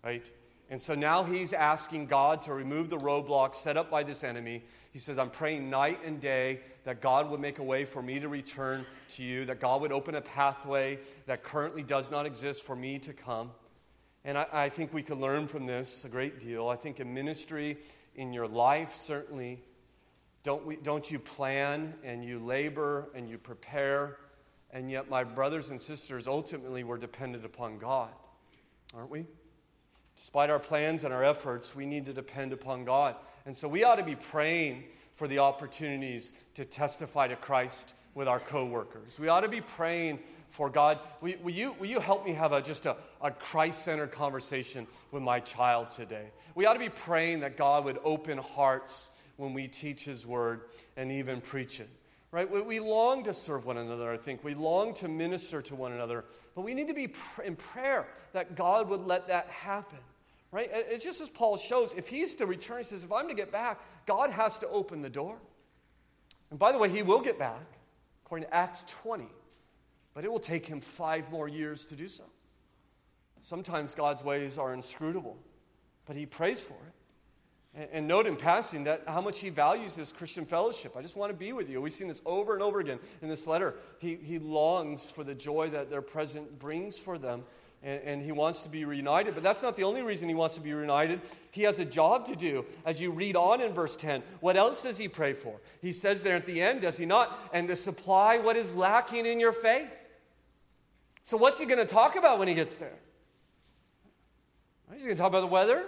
[0.03, 0.27] right?
[0.71, 4.63] And so now he's asking God to remove the roadblock set up by this enemy.
[4.91, 8.19] He says, I'm praying night and day that God would make a way for me
[8.19, 12.63] to return to you, that God would open a pathway that currently does not exist
[12.63, 13.51] for me to come.
[14.25, 16.67] And I, I think we can learn from this a great deal.
[16.67, 17.77] I think in ministry,
[18.15, 19.63] in your life, certainly.
[20.43, 24.17] Don't, we, don't you plan and you labor and you prepare?
[24.71, 28.09] And yet, my brothers and sisters, ultimately, we're dependent upon God,
[28.93, 29.25] aren't we?
[30.15, 33.15] Despite our plans and our efforts, we need to depend upon God.
[33.45, 34.83] And so we ought to be praying
[35.15, 39.19] for the opportunities to testify to Christ with our coworkers.
[39.19, 40.19] We ought to be praying
[40.49, 40.99] for God.
[41.21, 44.87] Will, will, you, will you help me have a, just a, a Christ centered conversation
[45.11, 46.31] with my child today?
[46.55, 50.61] We ought to be praying that God would open hearts when we teach His word
[50.97, 51.89] and even preach it.
[52.31, 52.49] Right?
[52.49, 54.41] We, long to serve one another, I think.
[54.41, 56.23] We long to minister to one another.
[56.55, 59.99] But we need to be pr- in prayer that God would let that happen.
[60.51, 60.69] Right?
[60.71, 63.51] It's just as Paul shows, if he's to return, he says, if I'm to get
[63.51, 65.37] back, God has to open the door.
[66.49, 67.65] And by the way, he will get back,
[68.25, 69.27] according to Acts 20.
[70.13, 72.23] But it will take him five more years to do so.
[73.41, 75.37] Sometimes God's ways are inscrutable,
[76.05, 77.89] but he prays for it.
[77.93, 80.97] And, note in passing that how much he values this Christian fellowship.
[80.97, 81.81] I just want to be with you.
[81.81, 83.75] We've seen this over and over again in this letter.
[83.99, 87.43] He, he longs for the joy that their present brings for them
[87.83, 89.33] and, and, he wants to be reunited.
[89.33, 91.21] But that's not the only reason he wants to be reunited.
[91.49, 92.65] He has a job to do.
[92.85, 95.59] As you read on in verse 10, what else does he pray for?
[95.81, 97.49] He says there at the end, does he not?
[97.53, 99.91] And to supply what is lacking in your faith.
[101.23, 102.97] So, what's he going to talk about when he gets there?
[104.97, 105.85] Going to talk about the weather.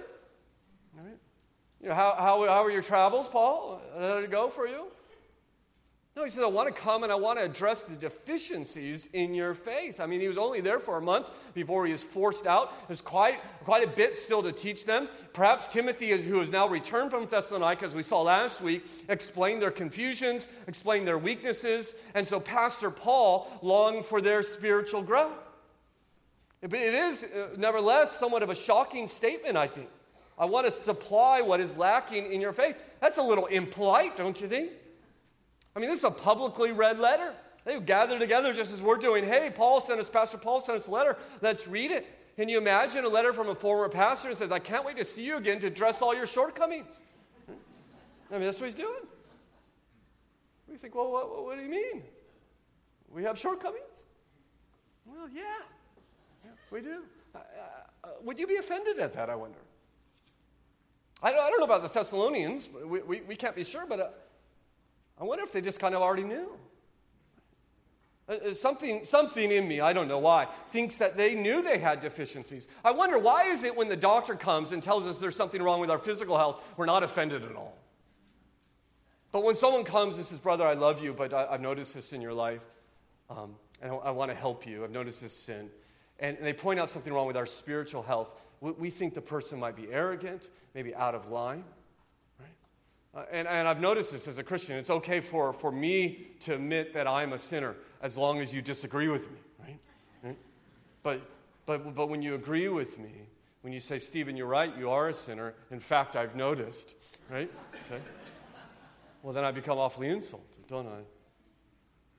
[1.81, 3.81] You know, how, how, how are your travels, Paul?
[3.99, 4.87] How did it go for you?
[6.15, 9.33] No, he says, I want to come and I want to address the deficiencies in
[9.33, 9.99] your faith.
[9.99, 12.87] I mean, he was only there for a month before he was forced out.
[12.87, 15.09] There's quite, quite a bit still to teach them.
[15.33, 19.71] Perhaps Timothy, who has now returned from Thessalonica, as we saw last week, explained their
[19.71, 21.93] confusions, explained their weaknesses.
[22.13, 25.33] And so Pastor Paul longed for their spiritual growth.
[26.63, 29.89] But it is, uh, nevertheless, somewhat of a shocking statement, I think.
[30.37, 32.77] I want to supply what is lacking in your faith.
[33.01, 34.71] That's a little impolite, don't you think?
[35.75, 37.33] I mean, this is a publicly read letter.
[37.65, 39.25] They gather together just as we're doing.
[39.25, 41.17] Hey, Paul sent us, Pastor Paul sent us a letter.
[41.41, 42.07] Let's read it.
[42.37, 45.05] Can you imagine a letter from a former pastor that says, I can't wait to
[45.05, 46.99] see you again to address all your shortcomings?
[48.31, 49.01] I mean, that's what he's doing.
[50.67, 52.03] We think, well, what, what do you mean?
[53.09, 54.05] We have shortcomings?
[55.05, 55.43] Well, yeah
[56.73, 57.03] we do.
[57.35, 57.39] Uh,
[58.03, 59.59] uh, would you be offended at that, I wonder?
[61.21, 62.67] I don't, I don't know about the Thessalonians.
[62.85, 64.07] We, we, we can't be sure, but uh,
[65.21, 66.57] I wonder if they just kind of already knew.
[68.27, 71.77] Uh, uh, something, something in me, I don't know why, thinks that they knew they
[71.77, 72.67] had deficiencies.
[72.83, 75.79] I wonder why is it when the doctor comes and tells us there's something wrong
[75.79, 77.77] with our physical health, we're not offended at all?
[79.31, 82.13] But when someone comes and says, Brother, I love you, but I, have noticed this
[82.13, 82.61] in your life,
[83.29, 85.69] um, and I, I want to help you, I've noticed this sin,
[86.19, 89.59] and, they point out something wrong with our spiritual health, we, we think the person
[89.59, 91.63] might be arrogant, maybe out of line.
[93.15, 94.75] Uh, and, and I've noticed this as a Christian.
[94.75, 98.61] It's okay for, for me to admit that I'm a sinner as long as you
[98.61, 99.79] disagree with me, right?
[100.23, 100.37] right?
[101.03, 101.21] But,
[101.67, 103.11] but, but when you agree with me,
[103.61, 106.95] when you say, Stephen, you're right, you are a sinner, in fact, I've noticed,
[107.29, 107.51] right?
[107.91, 108.01] Okay.
[109.21, 111.01] Well, then I become awfully insulted, don't I?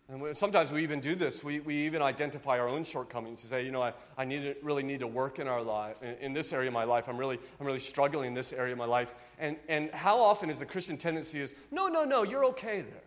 [0.09, 1.43] And sometimes we even do this.
[1.43, 4.55] We, we even identify our own shortcomings to say, you know, I, I need to,
[4.63, 6.03] really need to work in our life.
[6.03, 8.73] In, in, this area of my life, I'm really, I'm really struggling in this area
[8.73, 9.15] of my life.
[9.39, 13.03] And, and how often is the Christian tendency is, no, no, no, you're okay there.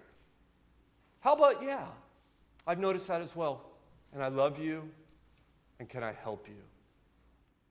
[1.20, 1.86] How about, yeah,
[2.66, 3.62] I've noticed that as well.
[4.12, 4.90] And I love you.
[5.80, 6.56] And can I help you?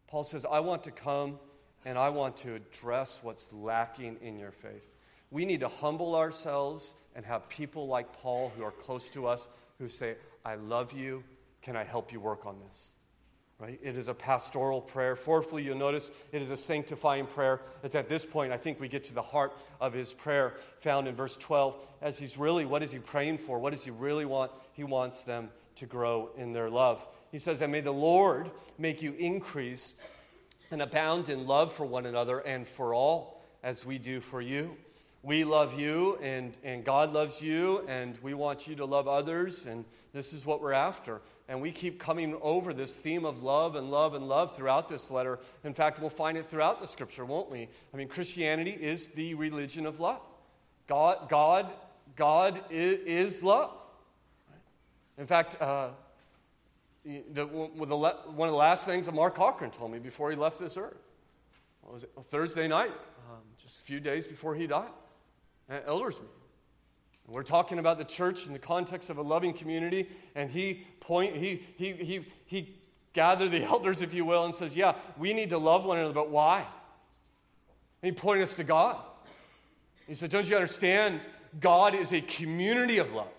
[0.07, 1.41] Paul says, I want to come
[1.85, 4.87] and I want to address what's lacking in your faith.
[5.33, 9.49] We need to humble ourselves and have people like Paul who are close to us
[9.79, 11.25] who say, I love you.
[11.63, 12.91] Can I help you work on this?
[13.59, 13.81] Right?
[13.83, 15.17] It is a pastoral prayer.
[15.17, 17.63] Fourthly, you'll notice it is a sanctifying prayer.
[17.83, 21.09] It's at this point, I think, we get to the heart of his prayer found
[21.09, 21.75] in verse 12.
[22.03, 23.59] As he's really, what is he praying for?
[23.59, 24.53] What does he really want?
[24.75, 27.05] He wants them to grow in their love.
[27.33, 29.95] He says, And may the Lord make you increase
[30.71, 34.77] and abound in love for one another and for all, as we do for you
[35.27, 39.67] we love you and, and God loves you and we want you to love others
[39.67, 41.21] and this is what we're after.
[41.49, 45.11] And we keep coming over this theme of love and love and love throughout this
[45.11, 45.41] letter.
[45.65, 47.69] In fact, we'll find it throughout the scripture, won't we?
[47.93, 50.21] I mean, Christianity is the religion of love.
[50.87, 51.73] God, God,
[52.15, 53.73] God is, love.
[55.19, 55.89] In fact, uh,
[57.05, 60.77] the, one of the last things that Mark Cochran told me before he left this
[60.77, 61.03] earth
[61.83, 62.13] was it?
[62.31, 62.93] Thursday night,
[63.29, 64.91] um, just a few days before he died
[65.69, 66.31] Uh, elders meeting.
[67.29, 71.35] We're talking about the church in the context of a loving community, and he point
[71.35, 72.77] he he he he
[73.13, 76.15] gathered the elders, if you will, and says, "Yeah, we need to love one another,
[76.15, 76.65] but why?"
[78.03, 78.97] And he pointed us to God.
[80.07, 81.21] He said, "Don't you understand?
[81.59, 83.33] God is a community of love."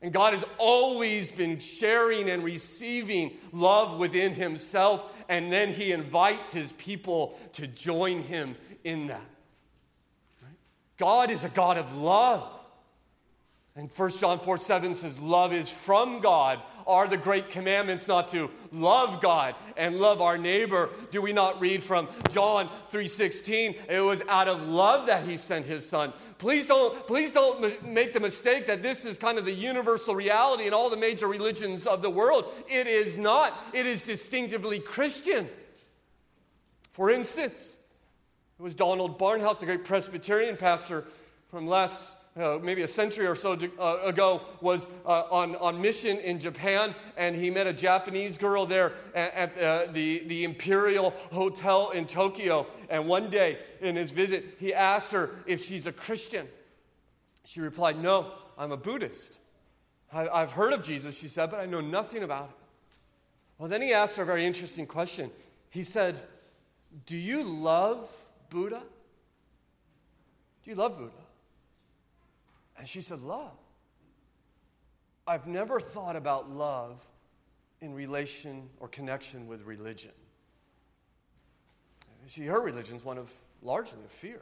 [0.00, 6.52] And God has always been sharing and receiving love within Himself, and then He invites
[6.52, 9.26] His people to join Him in that.
[10.98, 12.48] God is a God of love.
[13.76, 16.60] And 1 John 4 7 says, Love is from God.
[16.86, 20.90] Are the great commandments not to love God and love our neighbor?
[21.10, 23.76] Do we not read from John 3:16?
[23.88, 26.12] It was out of love that he sent his son.
[26.38, 30.68] Please don't, please don't make the mistake that this is kind of the universal reality
[30.68, 32.52] in all the major religions of the world.
[32.68, 33.60] It is not.
[33.72, 35.48] It is distinctively Christian.
[36.92, 37.72] For instance,
[38.58, 41.04] it was Donald Barnhouse, the great Presbyterian pastor
[41.50, 46.16] from last, uh, maybe a century or so uh, ago, was uh, on, on mission
[46.18, 51.10] in Japan, and he met a Japanese girl there at, at uh, the, the Imperial
[51.32, 52.66] Hotel in Tokyo.
[52.88, 56.48] And one day in his visit, he asked her if she's a Christian.
[57.44, 59.38] She replied, No, I'm a Buddhist.
[60.10, 62.56] I, I've heard of Jesus, she said, but I know nothing about it.
[63.58, 65.30] Well, then he asked her a very interesting question.
[65.68, 66.20] He said,
[67.04, 68.08] Do you love
[68.50, 68.82] Buddha?
[70.64, 71.12] Do you love Buddha?
[72.78, 73.56] And she said, Love.
[75.26, 77.04] I've never thought about love
[77.80, 80.12] in relation or connection with religion.
[82.22, 83.32] You see, her religion is one of
[83.62, 84.40] largely of fear.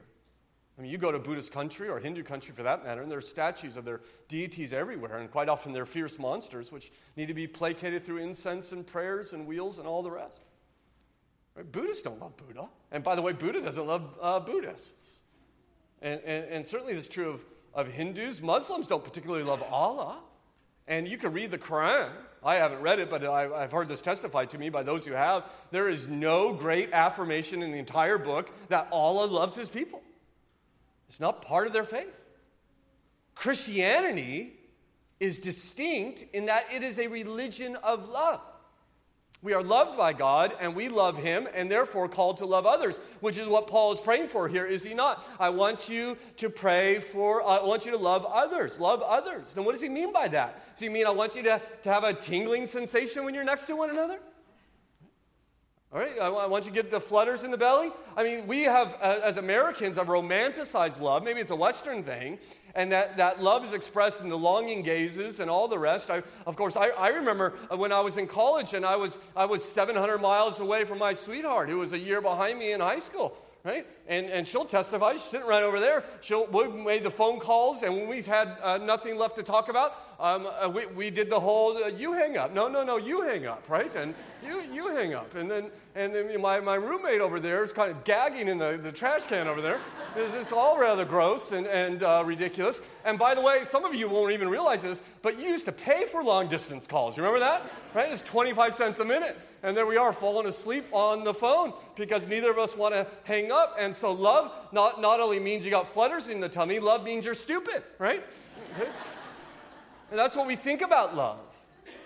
[0.77, 3.19] I mean, you go to Buddhist country or Hindu country for that matter, and there
[3.19, 7.35] are statues of their deities everywhere, and quite often they're fierce monsters which need to
[7.35, 10.44] be placated through incense and prayers and wheels and all the rest.
[11.55, 11.71] Right?
[11.71, 12.69] Buddhists don't love Buddha.
[12.91, 15.19] And by the way, Buddha doesn't love uh, Buddhists.
[16.03, 18.43] And, and, and, certainly this is true of, of Hindus.
[18.43, 20.21] Muslims don't particularly love Allah.
[20.87, 22.11] And you can read the Quran.
[22.43, 25.13] I haven't read it, but I, I've heard this testified to me by those who
[25.13, 25.45] have.
[25.71, 30.03] There is no great affirmation in the entire book that Allah loves his people.
[31.09, 32.27] It's not part of their faith.
[33.35, 34.53] Christianity
[35.21, 38.41] is distinct in that it is a religion of love.
[39.45, 42.99] We are loved by God and we love Him and therefore called to love others,
[43.21, 45.23] which is what Paul is praying for here, is he not?
[45.39, 48.81] I want you to pray for, I want you to love others.
[48.81, 49.53] Love others.
[49.53, 50.75] Then what does he mean by that?
[50.75, 53.67] Does he mean I want you to, to have a tingling sensation when you're next
[53.67, 54.19] to one another?
[55.95, 57.93] All right, I want you to get the flutters in the belly.
[58.17, 61.23] I mean, we have, uh, as Americans, have romanticized love.
[61.23, 62.41] Maybe it's a Western thing,
[62.75, 66.11] and that, that love is expressed in the longing gazes and all the rest.
[66.11, 69.45] I, of course, I, I remember when I was in college and I was, I
[69.45, 72.99] was 700 miles away from my sweetheart, who was a year behind me in high
[72.99, 73.87] school right?
[74.07, 75.15] And, and she'll testify.
[75.15, 76.05] She's sitting right over there.
[76.21, 79.71] She'll, we made the phone calls, and when we had uh, nothing left to talk
[79.71, 82.53] about, um, uh, we, we did the whole uh, you hang up.
[82.53, 83.95] No, no, no, you hang up, right?
[83.97, 84.15] And
[84.47, 85.35] you, you hang up.
[85.35, 88.79] And then, and then my, my roommate over there is kind of gagging in the,
[88.81, 89.81] the trash can over there.
[90.15, 92.81] It's, it's all rather gross and, and uh, ridiculous.
[93.05, 95.73] And by the way, some of you won't even realize this, but you used to
[95.73, 97.17] pay for long distance calls.
[97.17, 97.62] You remember that?
[97.95, 98.12] Right?
[98.12, 99.37] It's 25 cents a minute.
[99.65, 103.07] And there we are, falling asleep on the phone because neither of us want to
[103.23, 103.77] hang up.
[103.79, 107.25] And so, love not, not only means you got flutters in the tummy, love means
[107.25, 108.23] you're stupid, right?
[110.11, 111.39] and that's what we think about love.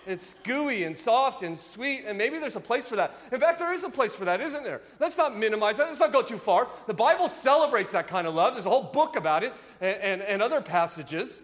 [0.07, 3.13] It's gooey and soft and sweet, and maybe there's a place for that.
[3.29, 4.79] In fact, there is a place for that, isn't there?
[4.97, 5.87] Let's not minimize that.
[5.87, 6.69] Let's not go too far.
[6.87, 8.53] The Bible celebrates that kind of love.
[8.53, 9.51] There's a whole book about it
[9.81, 11.37] and, and, and other passages.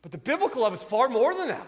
[0.00, 1.66] But the biblical love is far more than that.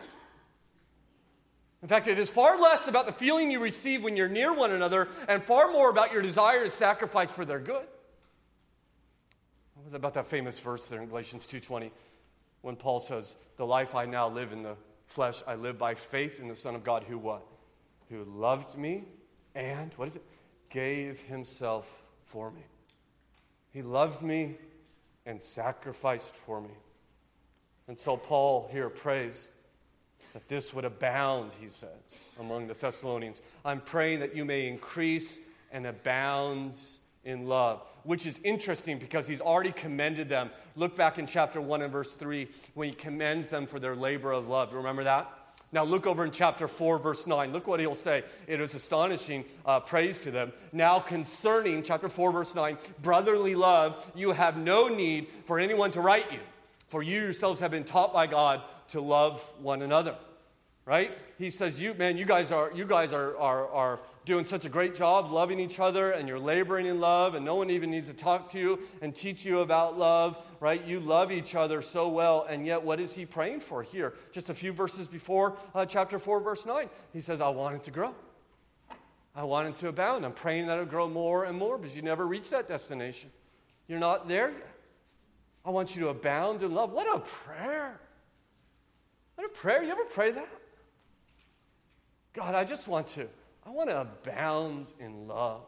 [1.85, 4.73] In fact, it is far less about the feeling you receive when you're near one
[4.73, 7.87] another and far more about your desire to sacrifice for their good.
[9.75, 11.93] What about that famous verse there in Galatians 2:20
[12.63, 14.79] when Paul says, "The life I now live in the
[15.09, 17.47] flesh I live by faith in the Son of God who what?
[18.09, 19.05] Who loved me
[19.55, 20.25] and what is it?
[20.71, 21.87] Gave himself
[22.25, 22.65] for me.
[23.75, 24.57] He loved me
[25.27, 26.75] and sacrificed for me.
[27.89, 29.49] And so Paul here prays
[30.35, 31.89] that this would abound, he says,
[32.39, 33.41] among the Thessalonians.
[33.65, 35.39] I'm praying that you may increase
[35.73, 36.75] and abound
[37.25, 40.51] in love, which is interesting because he's already commended them.
[40.77, 44.33] Look back in chapter 1 and verse 3 when he commends them for their labor
[44.33, 44.75] of love.
[44.75, 45.31] Remember that?
[45.73, 47.53] Now, look over in chapter 4, verse 9.
[47.53, 48.23] Look what he'll say.
[48.47, 50.53] It is astonishing uh, praise to them.
[50.73, 56.01] Now, concerning, chapter 4, verse 9, brotherly love, you have no need for anyone to
[56.01, 56.39] write you,
[56.91, 60.17] for you yourselves have been taught by God to love one another.
[60.87, 61.13] Right?
[61.39, 64.69] He says, You man, you guys are you guys are, are, are doing such a
[64.69, 68.09] great job loving each other and you're laboring in love, and no one even needs
[68.09, 70.85] to talk to you and teach you about love, right?
[70.87, 74.15] You love each other so well, and yet what is he praying for here?
[74.33, 76.89] Just a few verses before uh, chapter 4, verse 9.
[77.13, 78.15] He says, I want it to grow.
[79.37, 80.25] I want it to abound.
[80.25, 83.31] I'm praying that it'll grow more and more because you never reach that destination.
[83.89, 84.71] You're not there yet.
[85.65, 86.93] I want you to abound in love.
[86.93, 88.01] What a prayer!
[89.39, 89.83] A prayer.
[89.83, 90.49] You ever pray that?
[92.33, 93.29] God, I just want to,
[93.65, 95.63] I want to abound in love.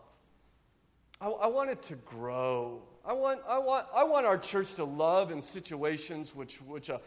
[1.21, 2.83] I, I want it to grow.
[3.05, 7.01] I want, I, want, I want our church to love in situations which, which a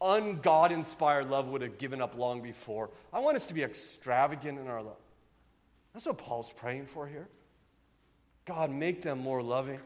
[0.00, 2.90] ungod inspired love would have given up long before.
[3.12, 4.98] I want us to be extravagant in our love.
[5.94, 7.28] That's what Paul's praying for here.
[8.44, 9.80] God, make them more loving.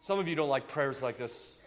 [0.00, 1.58] Some of you don't like prayers like this.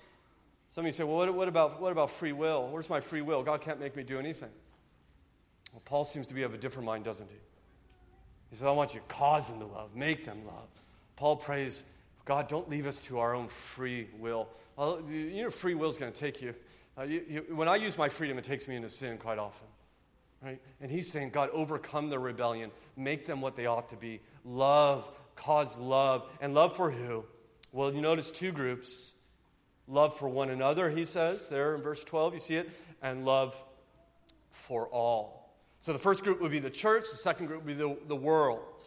[0.78, 2.68] Some of you say, well, what, what, about, what about free will?
[2.68, 3.42] Where's my free will?
[3.42, 4.52] God can't make me do anything.
[5.74, 7.38] Well, Paul seems to be of a different mind, doesn't he?
[8.52, 10.68] He says, I want you to cause them to love, make them love.
[11.16, 11.84] Paul prays,
[12.26, 14.50] God, don't leave us to our own free will.
[14.76, 16.54] Well, you know, free will is going to take you.
[16.96, 17.46] Uh, you, you.
[17.56, 19.66] When I use my freedom, it takes me into sin quite often.
[20.44, 20.62] Right?
[20.80, 24.22] And he's saying, God, overcome the rebellion, make them what they ought to be.
[24.46, 26.30] Love, cause love.
[26.40, 27.26] And love for who?
[27.72, 29.14] Well, you notice two groups
[29.88, 32.70] love for one another, he says there in verse 12, you see it,
[33.02, 33.62] and love
[34.52, 35.56] for all.
[35.82, 38.16] So the first group would be the church, the second group would be the, the
[38.16, 38.84] world.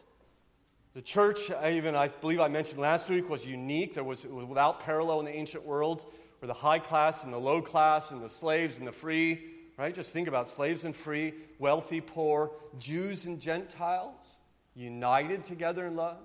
[0.93, 3.95] The church, even I believe I mentioned last week, was unique.
[3.95, 6.05] There was, was without parallel in the ancient world,
[6.41, 9.41] where the high class and the low class and the slaves and the free,
[9.79, 9.95] right?
[9.95, 14.39] Just think about slaves and free, wealthy, poor, Jews and Gentiles,
[14.75, 16.19] united together in love.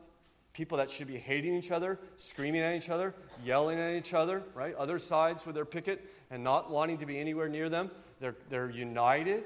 [0.55, 4.41] People that should be hating each other, screaming at each other, yelling at each other,
[4.53, 4.73] right?
[4.75, 7.91] Other sides with their picket and not wanting to be anywhere near them.
[8.21, 9.43] They're, they're united,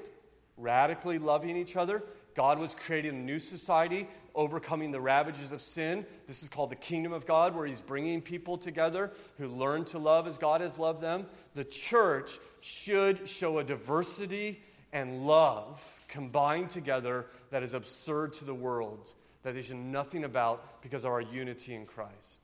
[0.56, 2.04] radically loving each other.
[2.36, 4.06] God was creating a new society,
[4.36, 6.06] overcoming the ravages of sin.
[6.28, 9.98] This is called the kingdom of God, where He's bringing people together who learn to
[9.98, 11.26] love as God has loved them.
[11.56, 18.54] The church should show a diversity and love combined together that is absurd to the
[18.54, 19.12] world
[19.42, 22.40] that they should nothing about because of our unity in Christ.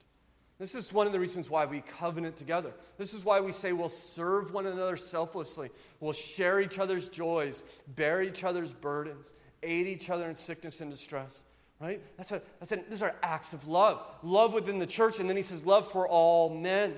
[0.58, 2.72] This is one of the reasons why we covenant together.
[2.96, 5.70] This is why we say we'll serve one another selflessly.
[6.00, 9.32] We'll share each other's joys, bear each other's burdens,
[9.62, 11.42] aid each other in sickness and distress.
[11.78, 12.00] Right?
[12.16, 14.02] That's a, that's a, these are acts of love.
[14.22, 15.18] Love within the church.
[15.18, 16.94] And then he says, love for all men.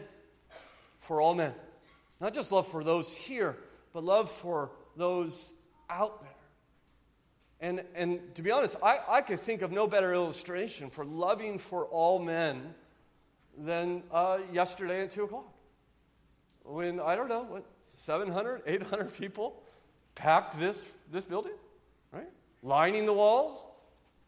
[1.00, 1.52] For all men.
[2.20, 3.56] Not just love for those here,
[3.92, 5.52] but love for those
[5.90, 6.30] out there.
[7.60, 11.58] And, and to be honest, I, I could think of no better illustration for loving
[11.58, 12.74] for all men
[13.56, 15.52] than uh, yesterday at 2 o'clock.
[16.62, 19.60] When, I don't know, what, 700, 800 people
[20.14, 21.52] packed this, this building,
[22.12, 22.28] right?
[22.62, 23.58] Lining the walls,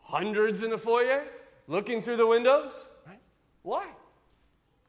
[0.02, 1.22] hundreds in the foyer,
[1.68, 3.20] looking through the windows, right?
[3.62, 3.86] Why?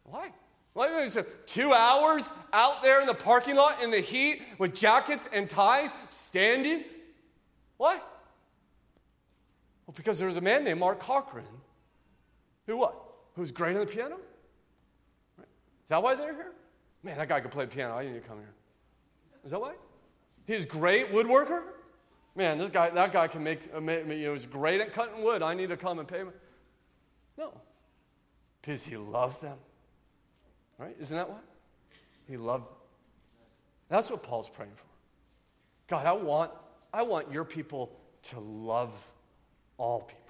[0.04, 0.32] Why?
[0.74, 1.10] Why
[1.48, 5.92] two hours out there in the parking lot in the heat with jackets and ties,
[6.08, 6.86] standing?
[7.78, 8.00] Why?
[9.92, 11.44] Well, because there was a man named Mark Cochran
[12.66, 12.96] who what?
[13.36, 14.16] Who's great on the piano?
[15.38, 15.48] Right.
[15.84, 16.54] Is that why they're here?
[17.04, 17.96] Man, that guy could play the piano.
[17.96, 18.54] I need to come here.
[19.44, 19.74] Is that why?
[20.48, 21.64] He's great woodworker.
[22.38, 25.42] Man, this guy, that guy can make, you know, he's great at cutting wood.
[25.42, 26.32] I need to come and pay him.
[27.38, 27.60] No,
[28.62, 29.58] because he loved them.
[30.78, 30.96] Right?
[31.02, 31.40] Isn't that why?
[32.30, 32.76] He loved them.
[33.90, 34.86] That's what Paul's praying for.
[35.90, 36.52] God, I want,
[36.94, 37.92] I want your people
[38.24, 38.94] to love
[39.82, 40.22] all people.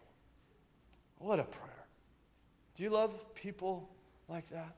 [1.20, 1.86] What a prayer.
[2.76, 3.90] Do you love people
[4.30, 4.76] like that?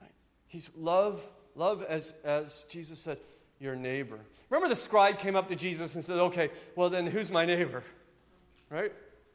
[0.00, 0.10] Right?
[0.48, 1.20] He's love,
[1.54, 3.18] love as, as Jesus said,
[3.60, 4.18] your neighbor.
[4.48, 7.84] Remember the scribe came up to Jesus and said, okay, well then who's my neighbor?
[8.70, 8.92] Right?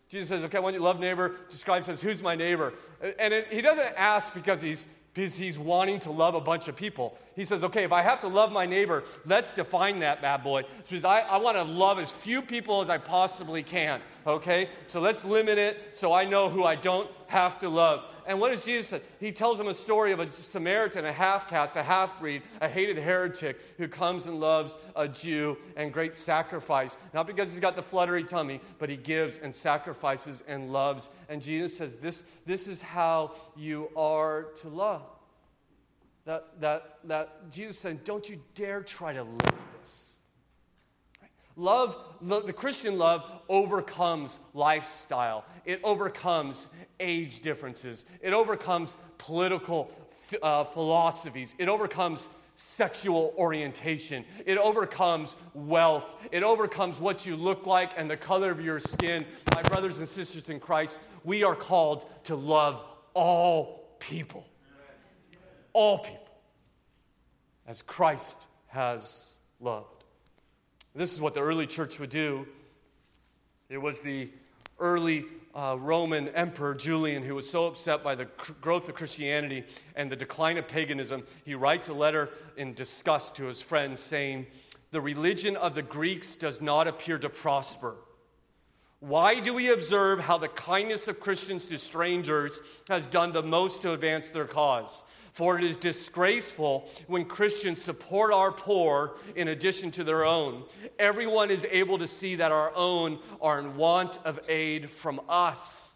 [0.10, 1.36] Jesus says, okay, I want you to love neighbor.
[1.52, 2.74] The scribe says, who's my neighbor?
[3.20, 4.84] And it, he doesn't ask because he's
[5.14, 7.18] because he's wanting to love a bunch of people.
[7.36, 10.64] He says, okay, if I have to love my neighbor, let's define that bad boy.
[10.88, 14.70] Because I, I want to love as few people as I possibly can, okay?
[14.88, 18.06] So let's limit it so I know who I don't have to love.
[18.28, 19.02] And what does Jesus say?
[19.20, 22.70] He tells him a story of a Samaritan, a half caste, a half breed, a
[22.70, 26.98] hated heretic who comes and loves a Jew and great sacrifice.
[27.14, 31.10] Not because he's got the fluttery tummy, but he gives and sacrifices and loves.
[31.30, 35.04] And Jesus says, This, this is how you are to love.
[36.26, 40.11] That, that, that Jesus said, Don't you dare try to live this.
[41.62, 45.46] Love, the Christian love overcomes lifestyle.
[45.64, 46.68] It overcomes
[47.00, 48.04] age differences.
[48.20, 49.92] It overcomes political
[50.42, 51.54] uh, philosophies.
[51.60, 54.26] It overcomes sexual orientation.
[54.44, 56.16] It overcomes wealth.
[56.32, 59.24] It overcomes what you look like and the color of your skin.
[59.54, 62.84] My brothers and sisters in Christ, we are called to love
[63.14, 64.48] all people.
[65.74, 66.28] All people.
[67.68, 70.01] As Christ has loved.
[70.94, 72.48] This is what the early church would do.
[73.70, 74.30] It was the
[74.80, 75.26] early
[75.56, 79.64] uh, Roman emperor Julian who was so upset by the cr- growth of Christianity
[79.96, 84.48] and the decline of paganism, he writes a letter in disgust to his friends saying,
[84.92, 87.96] The religion of the Greeks does not appear to prosper.
[89.00, 93.82] Why do we observe how the kindness of Christians to strangers has done the most
[93.82, 95.04] to advance their cause?
[95.34, 100.64] For it is disgraceful when Christians support our poor in addition to their own.
[101.00, 105.90] Everyone is able to see that our own are in want of aid from us.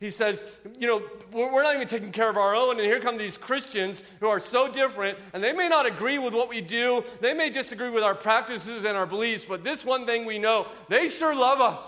[0.00, 0.44] He says,
[0.78, 1.02] you know,
[1.32, 4.38] we're not even taking care of our own, and here come these Christians who are
[4.38, 7.02] so different, and they may not agree with what we do.
[7.20, 10.68] They may disagree with our practices and our beliefs, but this one thing we know
[10.88, 11.82] they sure love us,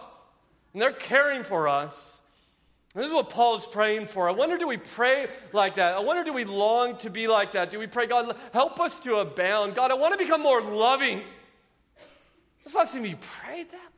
[0.73, 2.17] and they're caring for us.
[2.95, 4.29] This is what Paul is praying for.
[4.29, 5.95] I wonder, do we pray like that?
[5.95, 7.71] I wonder, do we long to be like that?
[7.71, 9.77] Do we pray, God, help us to abound?
[9.77, 11.23] God, I want to become more loving.
[12.65, 13.91] It's not seem you prayed that.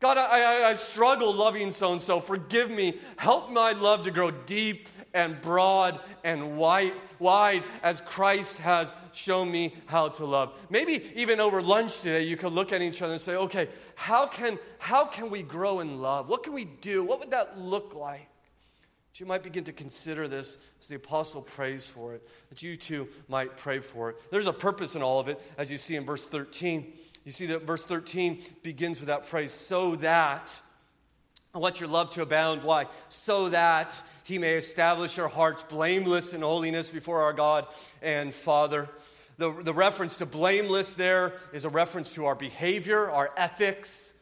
[0.00, 2.20] God, I, I, I struggle loving so and so.
[2.20, 2.98] Forgive me.
[3.16, 9.50] Help my love to grow deep and broad and wide, wide as Christ has shown
[9.50, 10.54] me how to love.
[10.70, 14.26] Maybe even over lunch today, you could look at each other and say, okay, how
[14.26, 16.28] can, how can we grow in love?
[16.28, 17.04] What can we do?
[17.04, 18.28] What would that look like?
[19.12, 22.76] That you might begin to consider this as the apostle prays for it, that you
[22.76, 24.16] too might pray for it.
[24.30, 26.92] There's a purpose in all of it, as you see in verse 13.
[27.24, 30.54] You see that verse 13 begins with that phrase, so that
[31.54, 32.62] I want your love to abound.
[32.62, 32.86] Why?
[33.08, 37.66] So that he may establish our hearts blameless in holiness before our God
[38.00, 38.88] and Father.
[39.38, 44.12] The, the reference to blameless there is a reference to our behavior, our ethics.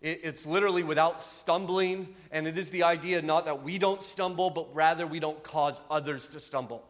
[0.00, 4.50] It, it's literally without stumbling, and it is the idea not that we don't stumble,
[4.50, 6.84] but rather we don't cause others to stumble.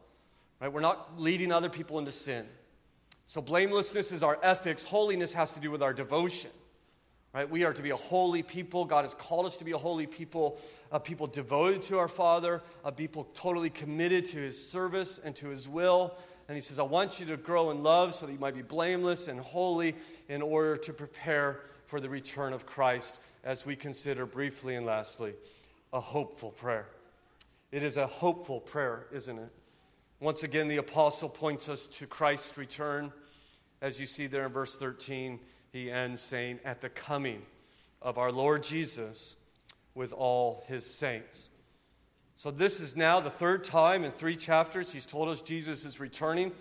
[0.60, 0.70] Right?
[0.70, 2.46] We're not leading other people into sin.
[3.28, 4.82] So blamelessness is our ethics.
[4.82, 6.50] Holiness has to do with our devotion.
[7.36, 7.50] Right?
[7.50, 8.86] We are to be a holy people.
[8.86, 10.58] God has called us to be a holy people,
[10.90, 15.48] a people devoted to our Father, a people totally committed to His service and to
[15.48, 16.16] His will.
[16.48, 18.62] And He says, I want you to grow in love so that you might be
[18.62, 19.96] blameless and holy
[20.30, 25.34] in order to prepare for the return of Christ, as we consider briefly and lastly
[25.92, 26.86] a hopeful prayer.
[27.70, 29.52] It is a hopeful prayer, isn't it?
[30.20, 33.12] Once again, the apostle points us to Christ's return,
[33.82, 35.38] as you see there in verse 13
[35.76, 37.42] he ends saying, At the coming
[38.00, 39.36] of our Lord Jesus
[39.94, 41.48] with all his saints.
[42.36, 46.00] So, this is now the third time in three chapters he's told us Jesus is
[46.00, 46.52] returning.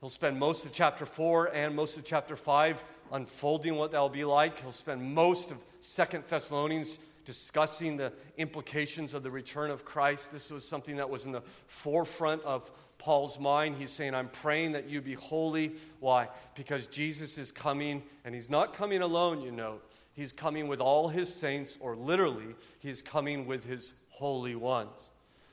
[0.00, 2.82] He'll spend most of chapter 4 and most of chapter 5
[3.12, 4.60] unfolding what that'll be like.
[4.60, 10.32] He'll spend most of Second Thessalonians discussing the implications of the return of Christ.
[10.32, 13.76] This was something that was in the forefront of Paul's mind.
[13.76, 15.72] He's saying, I'm praying that you be holy.
[16.00, 16.28] Why?
[16.54, 19.80] Because Jesus is coming, and he's not coming alone, you know.
[20.14, 25.10] He's coming with all his saints, or literally, he's coming with his holy ones.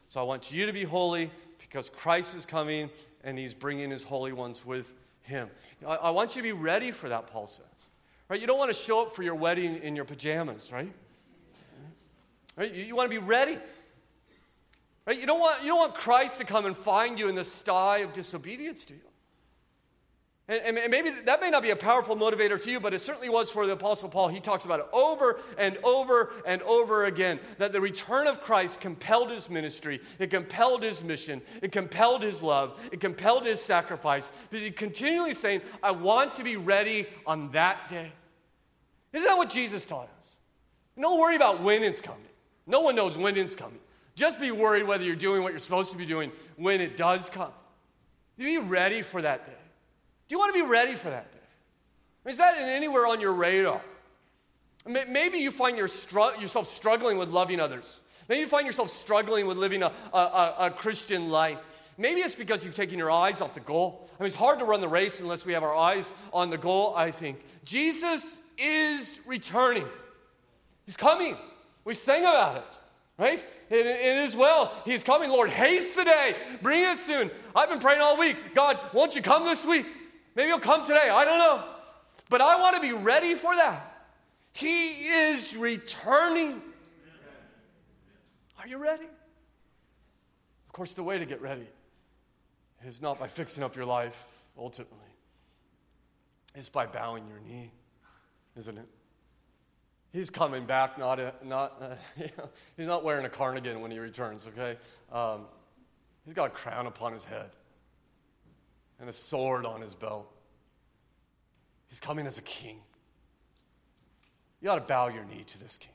[0.09, 2.89] So I want you to be holy because Christ is coming
[3.23, 4.91] and he's bringing his holy ones with
[5.21, 5.49] him.
[5.85, 7.65] I, I want you to be ready for that, Paul says.
[8.27, 8.39] Right?
[8.39, 10.91] You don't want to show up for your wedding in your pajamas, right?
[12.59, 12.73] Right?
[12.73, 13.57] You, you want to be ready.
[15.07, 15.17] Right?
[15.17, 17.99] You, don't want, you don't want Christ to come and find you in the sty
[17.99, 18.99] of disobedience, do you?
[20.49, 23.29] And, and, maybe that may not be a powerful motivator to you, but it certainly
[23.29, 24.29] was for the Apostle Paul.
[24.29, 28.81] He talks about it over and over and over again that the return of Christ
[28.81, 34.31] compelled his ministry, it compelled his mission, it compelled his love, it compelled his sacrifice.
[34.49, 38.11] Because he continually saying, I want to be ready on that day.
[39.13, 40.35] Isn't that what Jesus taught us?
[40.99, 42.28] Don't worry about when it's coming.
[42.69, 43.79] No one knows when it's coming.
[44.15, 47.29] Just be worried whether you're doing what you're supposed to be doing when it does
[47.29, 47.51] come.
[48.37, 49.57] Be ready for that day.
[50.27, 52.29] Do you want to be ready for that day?
[52.29, 53.81] Is that anywhere on your radar?
[54.87, 58.01] Maybe you find yourself struggling with loving others.
[58.27, 61.57] Maybe you find yourself struggling with living a, a, a Christian life.
[61.97, 64.07] Maybe it's because you've taken your eyes off the goal.
[64.19, 66.57] I mean, it's hard to run the race unless we have our eyes on the
[66.57, 67.43] goal, I think.
[67.65, 68.23] Jesus
[68.57, 69.87] is returning,
[70.85, 71.35] He's coming.
[71.89, 72.77] We sang about it,
[73.17, 73.43] right?
[73.71, 74.71] it, it is well.
[74.85, 75.31] He's coming.
[75.31, 76.35] Lord, haste the day.
[76.61, 77.31] Bring it soon.
[77.55, 78.37] I've been praying all week.
[78.53, 79.87] God, won't you come this week?
[80.35, 81.09] Maybe he'll come today.
[81.09, 81.63] I don't know.
[82.29, 84.05] But I want to be ready for that.
[84.53, 86.61] He is returning.
[88.59, 89.05] Are you ready?
[90.67, 91.65] Of course, the way to get ready
[92.85, 94.99] is not by fixing up your life, ultimately.
[96.53, 97.71] It's by bowing your knee,
[98.55, 98.87] isn't it?
[100.11, 103.91] He's coming back, not, a, not uh, you know, he's not wearing a cardigan when
[103.91, 104.77] he returns, okay?
[105.11, 105.45] Um,
[106.25, 107.49] he's got a crown upon his head
[108.99, 110.31] and a sword on his belt.
[111.87, 112.79] He's coming as a king.
[114.61, 115.91] You ought to bow your knee to this king.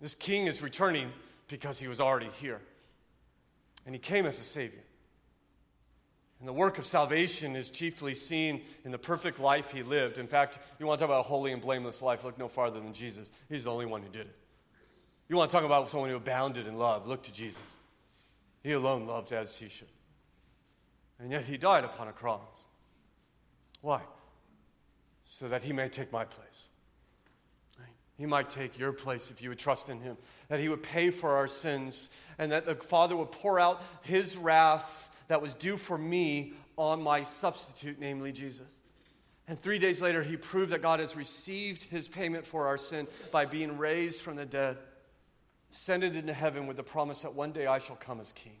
[0.00, 1.12] This king is returning
[1.48, 2.60] because he was already here,
[3.86, 4.83] and he came as a savior.
[6.44, 10.18] And the work of salvation is chiefly seen in the perfect life he lived.
[10.18, 12.80] In fact, you want to talk about a holy and blameless life, look no farther
[12.80, 13.30] than Jesus.
[13.48, 14.36] He's the only one who did it.
[15.26, 17.62] You want to talk about someone who abounded in love, look to Jesus.
[18.62, 19.88] He alone loved as he should.
[21.18, 22.42] And yet he died upon a cross.
[23.80, 24.02] Why?
[25.24, 26.68] So that he may take my place.
[28.18, 30.18] He might take your place if you would trust in him.
[30.48, 34.36] That he would pay for our sins, and that the Father would pour out his
[34.36, 38.66] wrath that was due for me on my substitute, namely Jesus.
[39.46, 43.06] And three days later, he proved that God has received his payment for our sin
[43.30, 44.78] by being raised from the dead,
[45.72, 48.56] ascended into heaven with the promise that one day I shall come as king.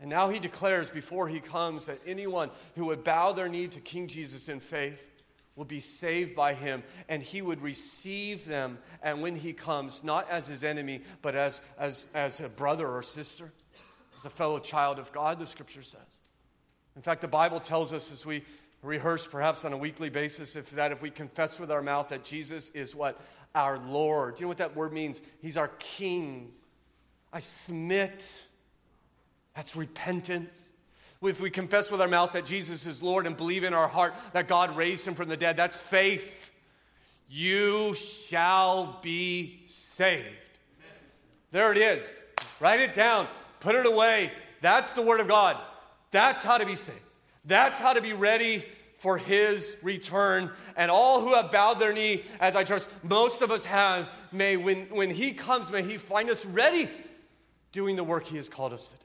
[0.00, 3.80] And now he declares before he comes that anyone who would bow their knee to
[3.80, 5.00] King Jesus in faith
[5.56, 10.30] will be saved by him, and he would receive them, and when he comes, not
[10.30, 13.50] as his enemy, but as, as, as a brother or sister
[14.18, 16.00] as a fellow child of God, the scripture says.
[16.96, 18.44] In fact, the Bible tells us as we
[18.82, 22.24] rehearse perhaps on a weekly basis if that if we confess with our mouth that
[22.24, 23.20] Jesus is what?
[23.54, 24.34] Our Lord.
[24.34, 25.20] Do you know what that word means?
[25.40, 26.50] He's our King.
[27.32, 28.28] I submit.
[29.54, 30.66] That's repentance.
[31.22, 34.14] If we confess with our mouth that Jesus is Lord and believe in our heart
[34.32, 36.50] that God raised him from the dead, that's faith.
[37.28, 40.26] you shall be saved.
[41.50, 42.12] There it is.
[42.60, 43.28] Write it down,
[43.60, 44.32] put it away.
[44.60, 45.56] That's the Word of God.
[46.10, 46.98] That's how to be saved.
[47.44, 48.64] That's how to be ready
[48.98, 50.50] for His return.
[50.76, 54.56] And all who have bowed their knee, as I trust most of us have, may,
[54.56, 56.88] when, when He comes, may He find us ready
[57.72, 59.04] doing the work He has called us to do.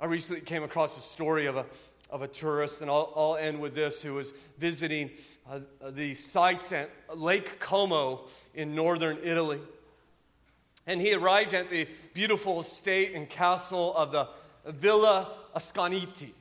[0.00, 1.66] I recently came across a story of a,
[2.10, 5.10] of a tourist, and I'll, I'll end with this, who was visiting
[5.50, 5.60] uh,
[5.90, 8.22] the sites at Lake Como
[8.54, 9.60] in northern Italy.
[10.86, 14.28] And he arrived at the beautiful estate and castle of the
[14.66, 16.32] Villa Asconati.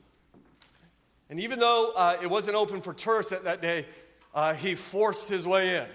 [1.30, 3.86] And even though uh, it wasn't open for tourists that, that day,
[4.34, 5.86] uh, he forced his way in.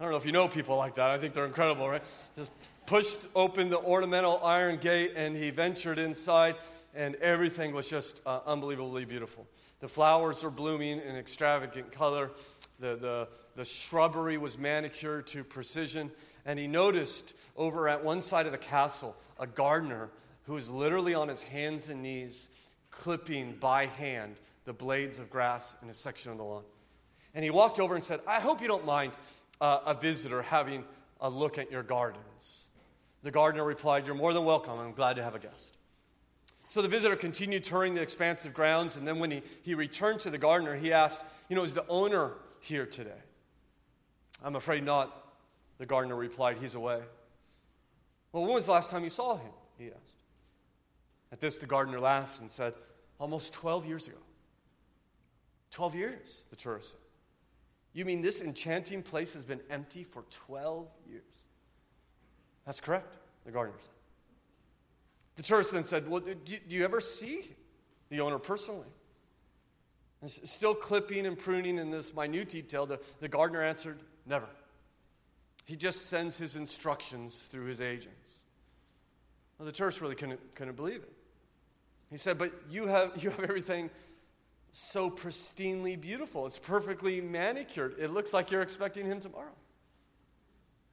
[0.00, 1.10] I don't know if you know people like that.
[1.10, 2.02] I think they're incredible, right?
[2.36, 2.50] Just
[2.86, 6.56] pushed open the ornamental iron gate and he ventured inside,
[6.94, 9.46] and everything was just uh, unbelievably beautiful.
[9.80, 12.30] The flowers are blooming in extravagant color,
[12.78, 16.10] the, the, the shrubbery was manicured to precision,
[16.46, 20.08] and he noticed over at one side of the castle a gardener
[20.46, 22.48] who was literally on his hands and knees
[22.90, 26.64] clipping by hand the blades of grass in a section of the lawn.
[27.34, 29.12] And he walked over and said, I hope you don't mind
[29.60, 30.84] uh, a visitor having
[31.20, 32.64] a look at your gardens.
[33.22, 34.78] The gardener replied, You're more than welcome.
[34.78, 35.76] I'm glad to have a guest.
[36.68, 40.30] So the visitor continued touring the expansive grounds, and then when he, he returned to
[40.30, 43.10] the gardener, he asked, You know, is the owner here today?
[44.42, 45.14] I'm afraid not.
[45.78, 47.00] The gardener replied, He's away.
[48.32, 49.50] Well, when was the last time you saw him?
[49.78, 50.16] He asked.
[51.32, 52.74] At this, the gardener laughed and said,
[53.18, 54.18] Almost 12 years ago.
[55.72, 57.00] 12 years, the tourist said.
[57.92, 61.22] You mean this enchanting place has been empty for 12 years?
[62.64, 63.90] That's correct, the gardener said.
[65.36, 67.50] The tourist then said, Well, do, do you ever see
[68.08, 68.86] the owner personally?
[70.20, 74.48] And still clipping and pruning in this minute detail, the, the gardener answered, Never.
[75.68, 78.32] He just sends his instructions through his agents.
[79.58, 81.12] Well, the tourist really couldn't, couldn't believe it.
[82.10, 83.90] He said, But you have, you have everything
[84.72, 86.46] so pristinely beautiful.
[86.46, 87.96] It's perfectly manicured.
[87.98, 89.52] It looks like you're expecting him tomorrow.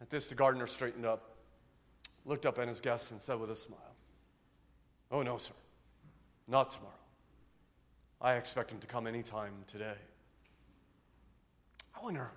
[0.01, 1.37] At this, the gardener straightened up,
[2.25, 3.79] looked up at his guest, and said with a smile,
[5.09, 5.53] Oh, no, sir,
[6.49, 6.91] not tomorrow.
[8.19, 9.95] I expect him to come anytime today.
[11.97, 12.29] I wonder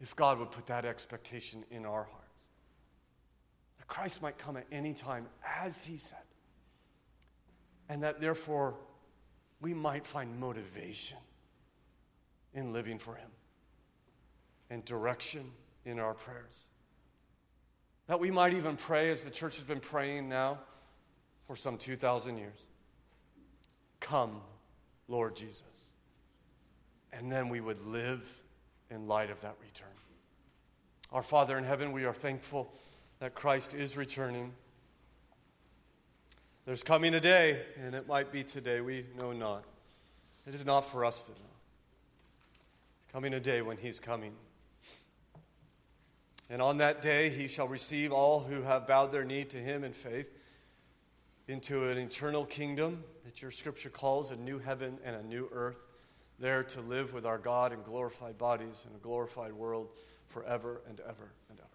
[0.00, 2.24] if God would put that expectation in our hearts.
[3.78, 5.26] That Christ might come at any time,
[5.60, 6.18] as he said,
[7.88, 8.74] and that therefore
[9.60, 11.18] we might find motivation
[12.54, 13.30] in living for him
[14.70, 15.50] and direction
[15.84, 16.66] in our prayers.
[18.06, 20.58] That we might even pray as the church has been praying now
[21.46, 22.58] for some 2,000 years.
[24.00, 24.40] Come,
[25.08, 25.62] Lord Jesus.
[27.12, 28.22] And then we would live
[28.90, 29.88] in light of that return.
[31.12, 32.72] Our Father in heaven, we are thankful
[33.20, 34.52] that Christ is returning.
[36.66, 39.64] There's coming a day, and it might be today, we know not.
[40.46, 41.48] It is not for us to know.
[43.00, 44.32] It's coming a day when He's coming.
[46.50, 49.84] And on that day, He shall receive all who have bowed their knee to Him
[49.84, 50.30] in faith
[51.46, 55.87] into an eternal kingdom that your scripture calls a new heaven and a new earth
[56.38, 59.88] there to live with our God in glorified bodies in a glorified world
[60.28, 61.68] forever and ever and ever.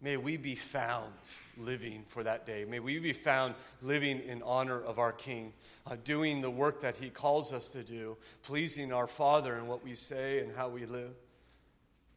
[0.00, 1.12] May we be found
[1.56, 2.64] living for that day.
[2.64, 5.52] May we be found living in honor of our King,
[5.86, 9.84] uh, doing the work that He calls us to do, pleasing our Father in what
[9.84, 11.10] we say and how we live.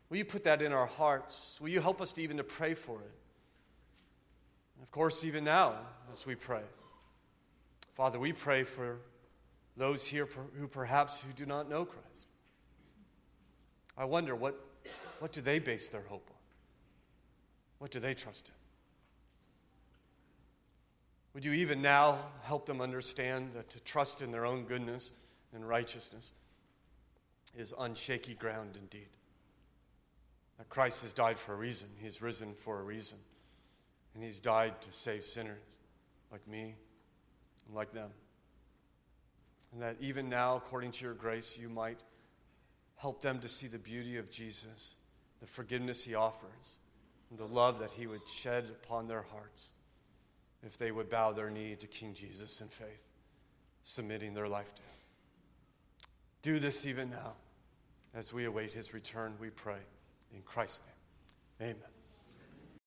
[0.10, 1.58] Will you put that in our hearts?
[1.60, 3.16] Will you help us to even to pray for it?
[4.76, 5.76] And of course, even now,
[6.14, 6.64] as we pray,
[7.96, 9.00] Father, we pray for
[9.82, 10.28] those here
[10.60, 12.28] who perhaps who do not know Christ.
[13.98, 14.64] I wonder what,
[15.18, 16.38] what do they base their hope on?
[17.80, 18.54] What do they trust in?
[21.34, 25.12] Would you even now help them understand that to trust in their own goodness
[25.52, 26.32] and righteousness
[27.58, 29.10] is unshaky ground indeed?
[30.60, 33.18] That Christ has died for a reason, He's risen for a reason,
[34.14, 35.58] and He's died to save sinners
[36.32, 36.76] like me
[37.66, 38.12] and like them.
[39.72, 42.00] And that even now, according to your grace, you might
[42.98, 44.96] help them to see the beauty of Jesus,
[45.40, 46.76] the forgiveness he offers,
[47.30, 49.70] and the love that he would shed upon their hearts
[50.64, 53.08] if they would bow their knee to King Jesus in faith,
[53.84, 54.88] submitting their life to him.
[56.42, 57.34] Do this even now
[58.14, 59.80] as we await his return, we pray.
[60.34, 60.82] In Christ's
[61.60, 61.91] name, amen.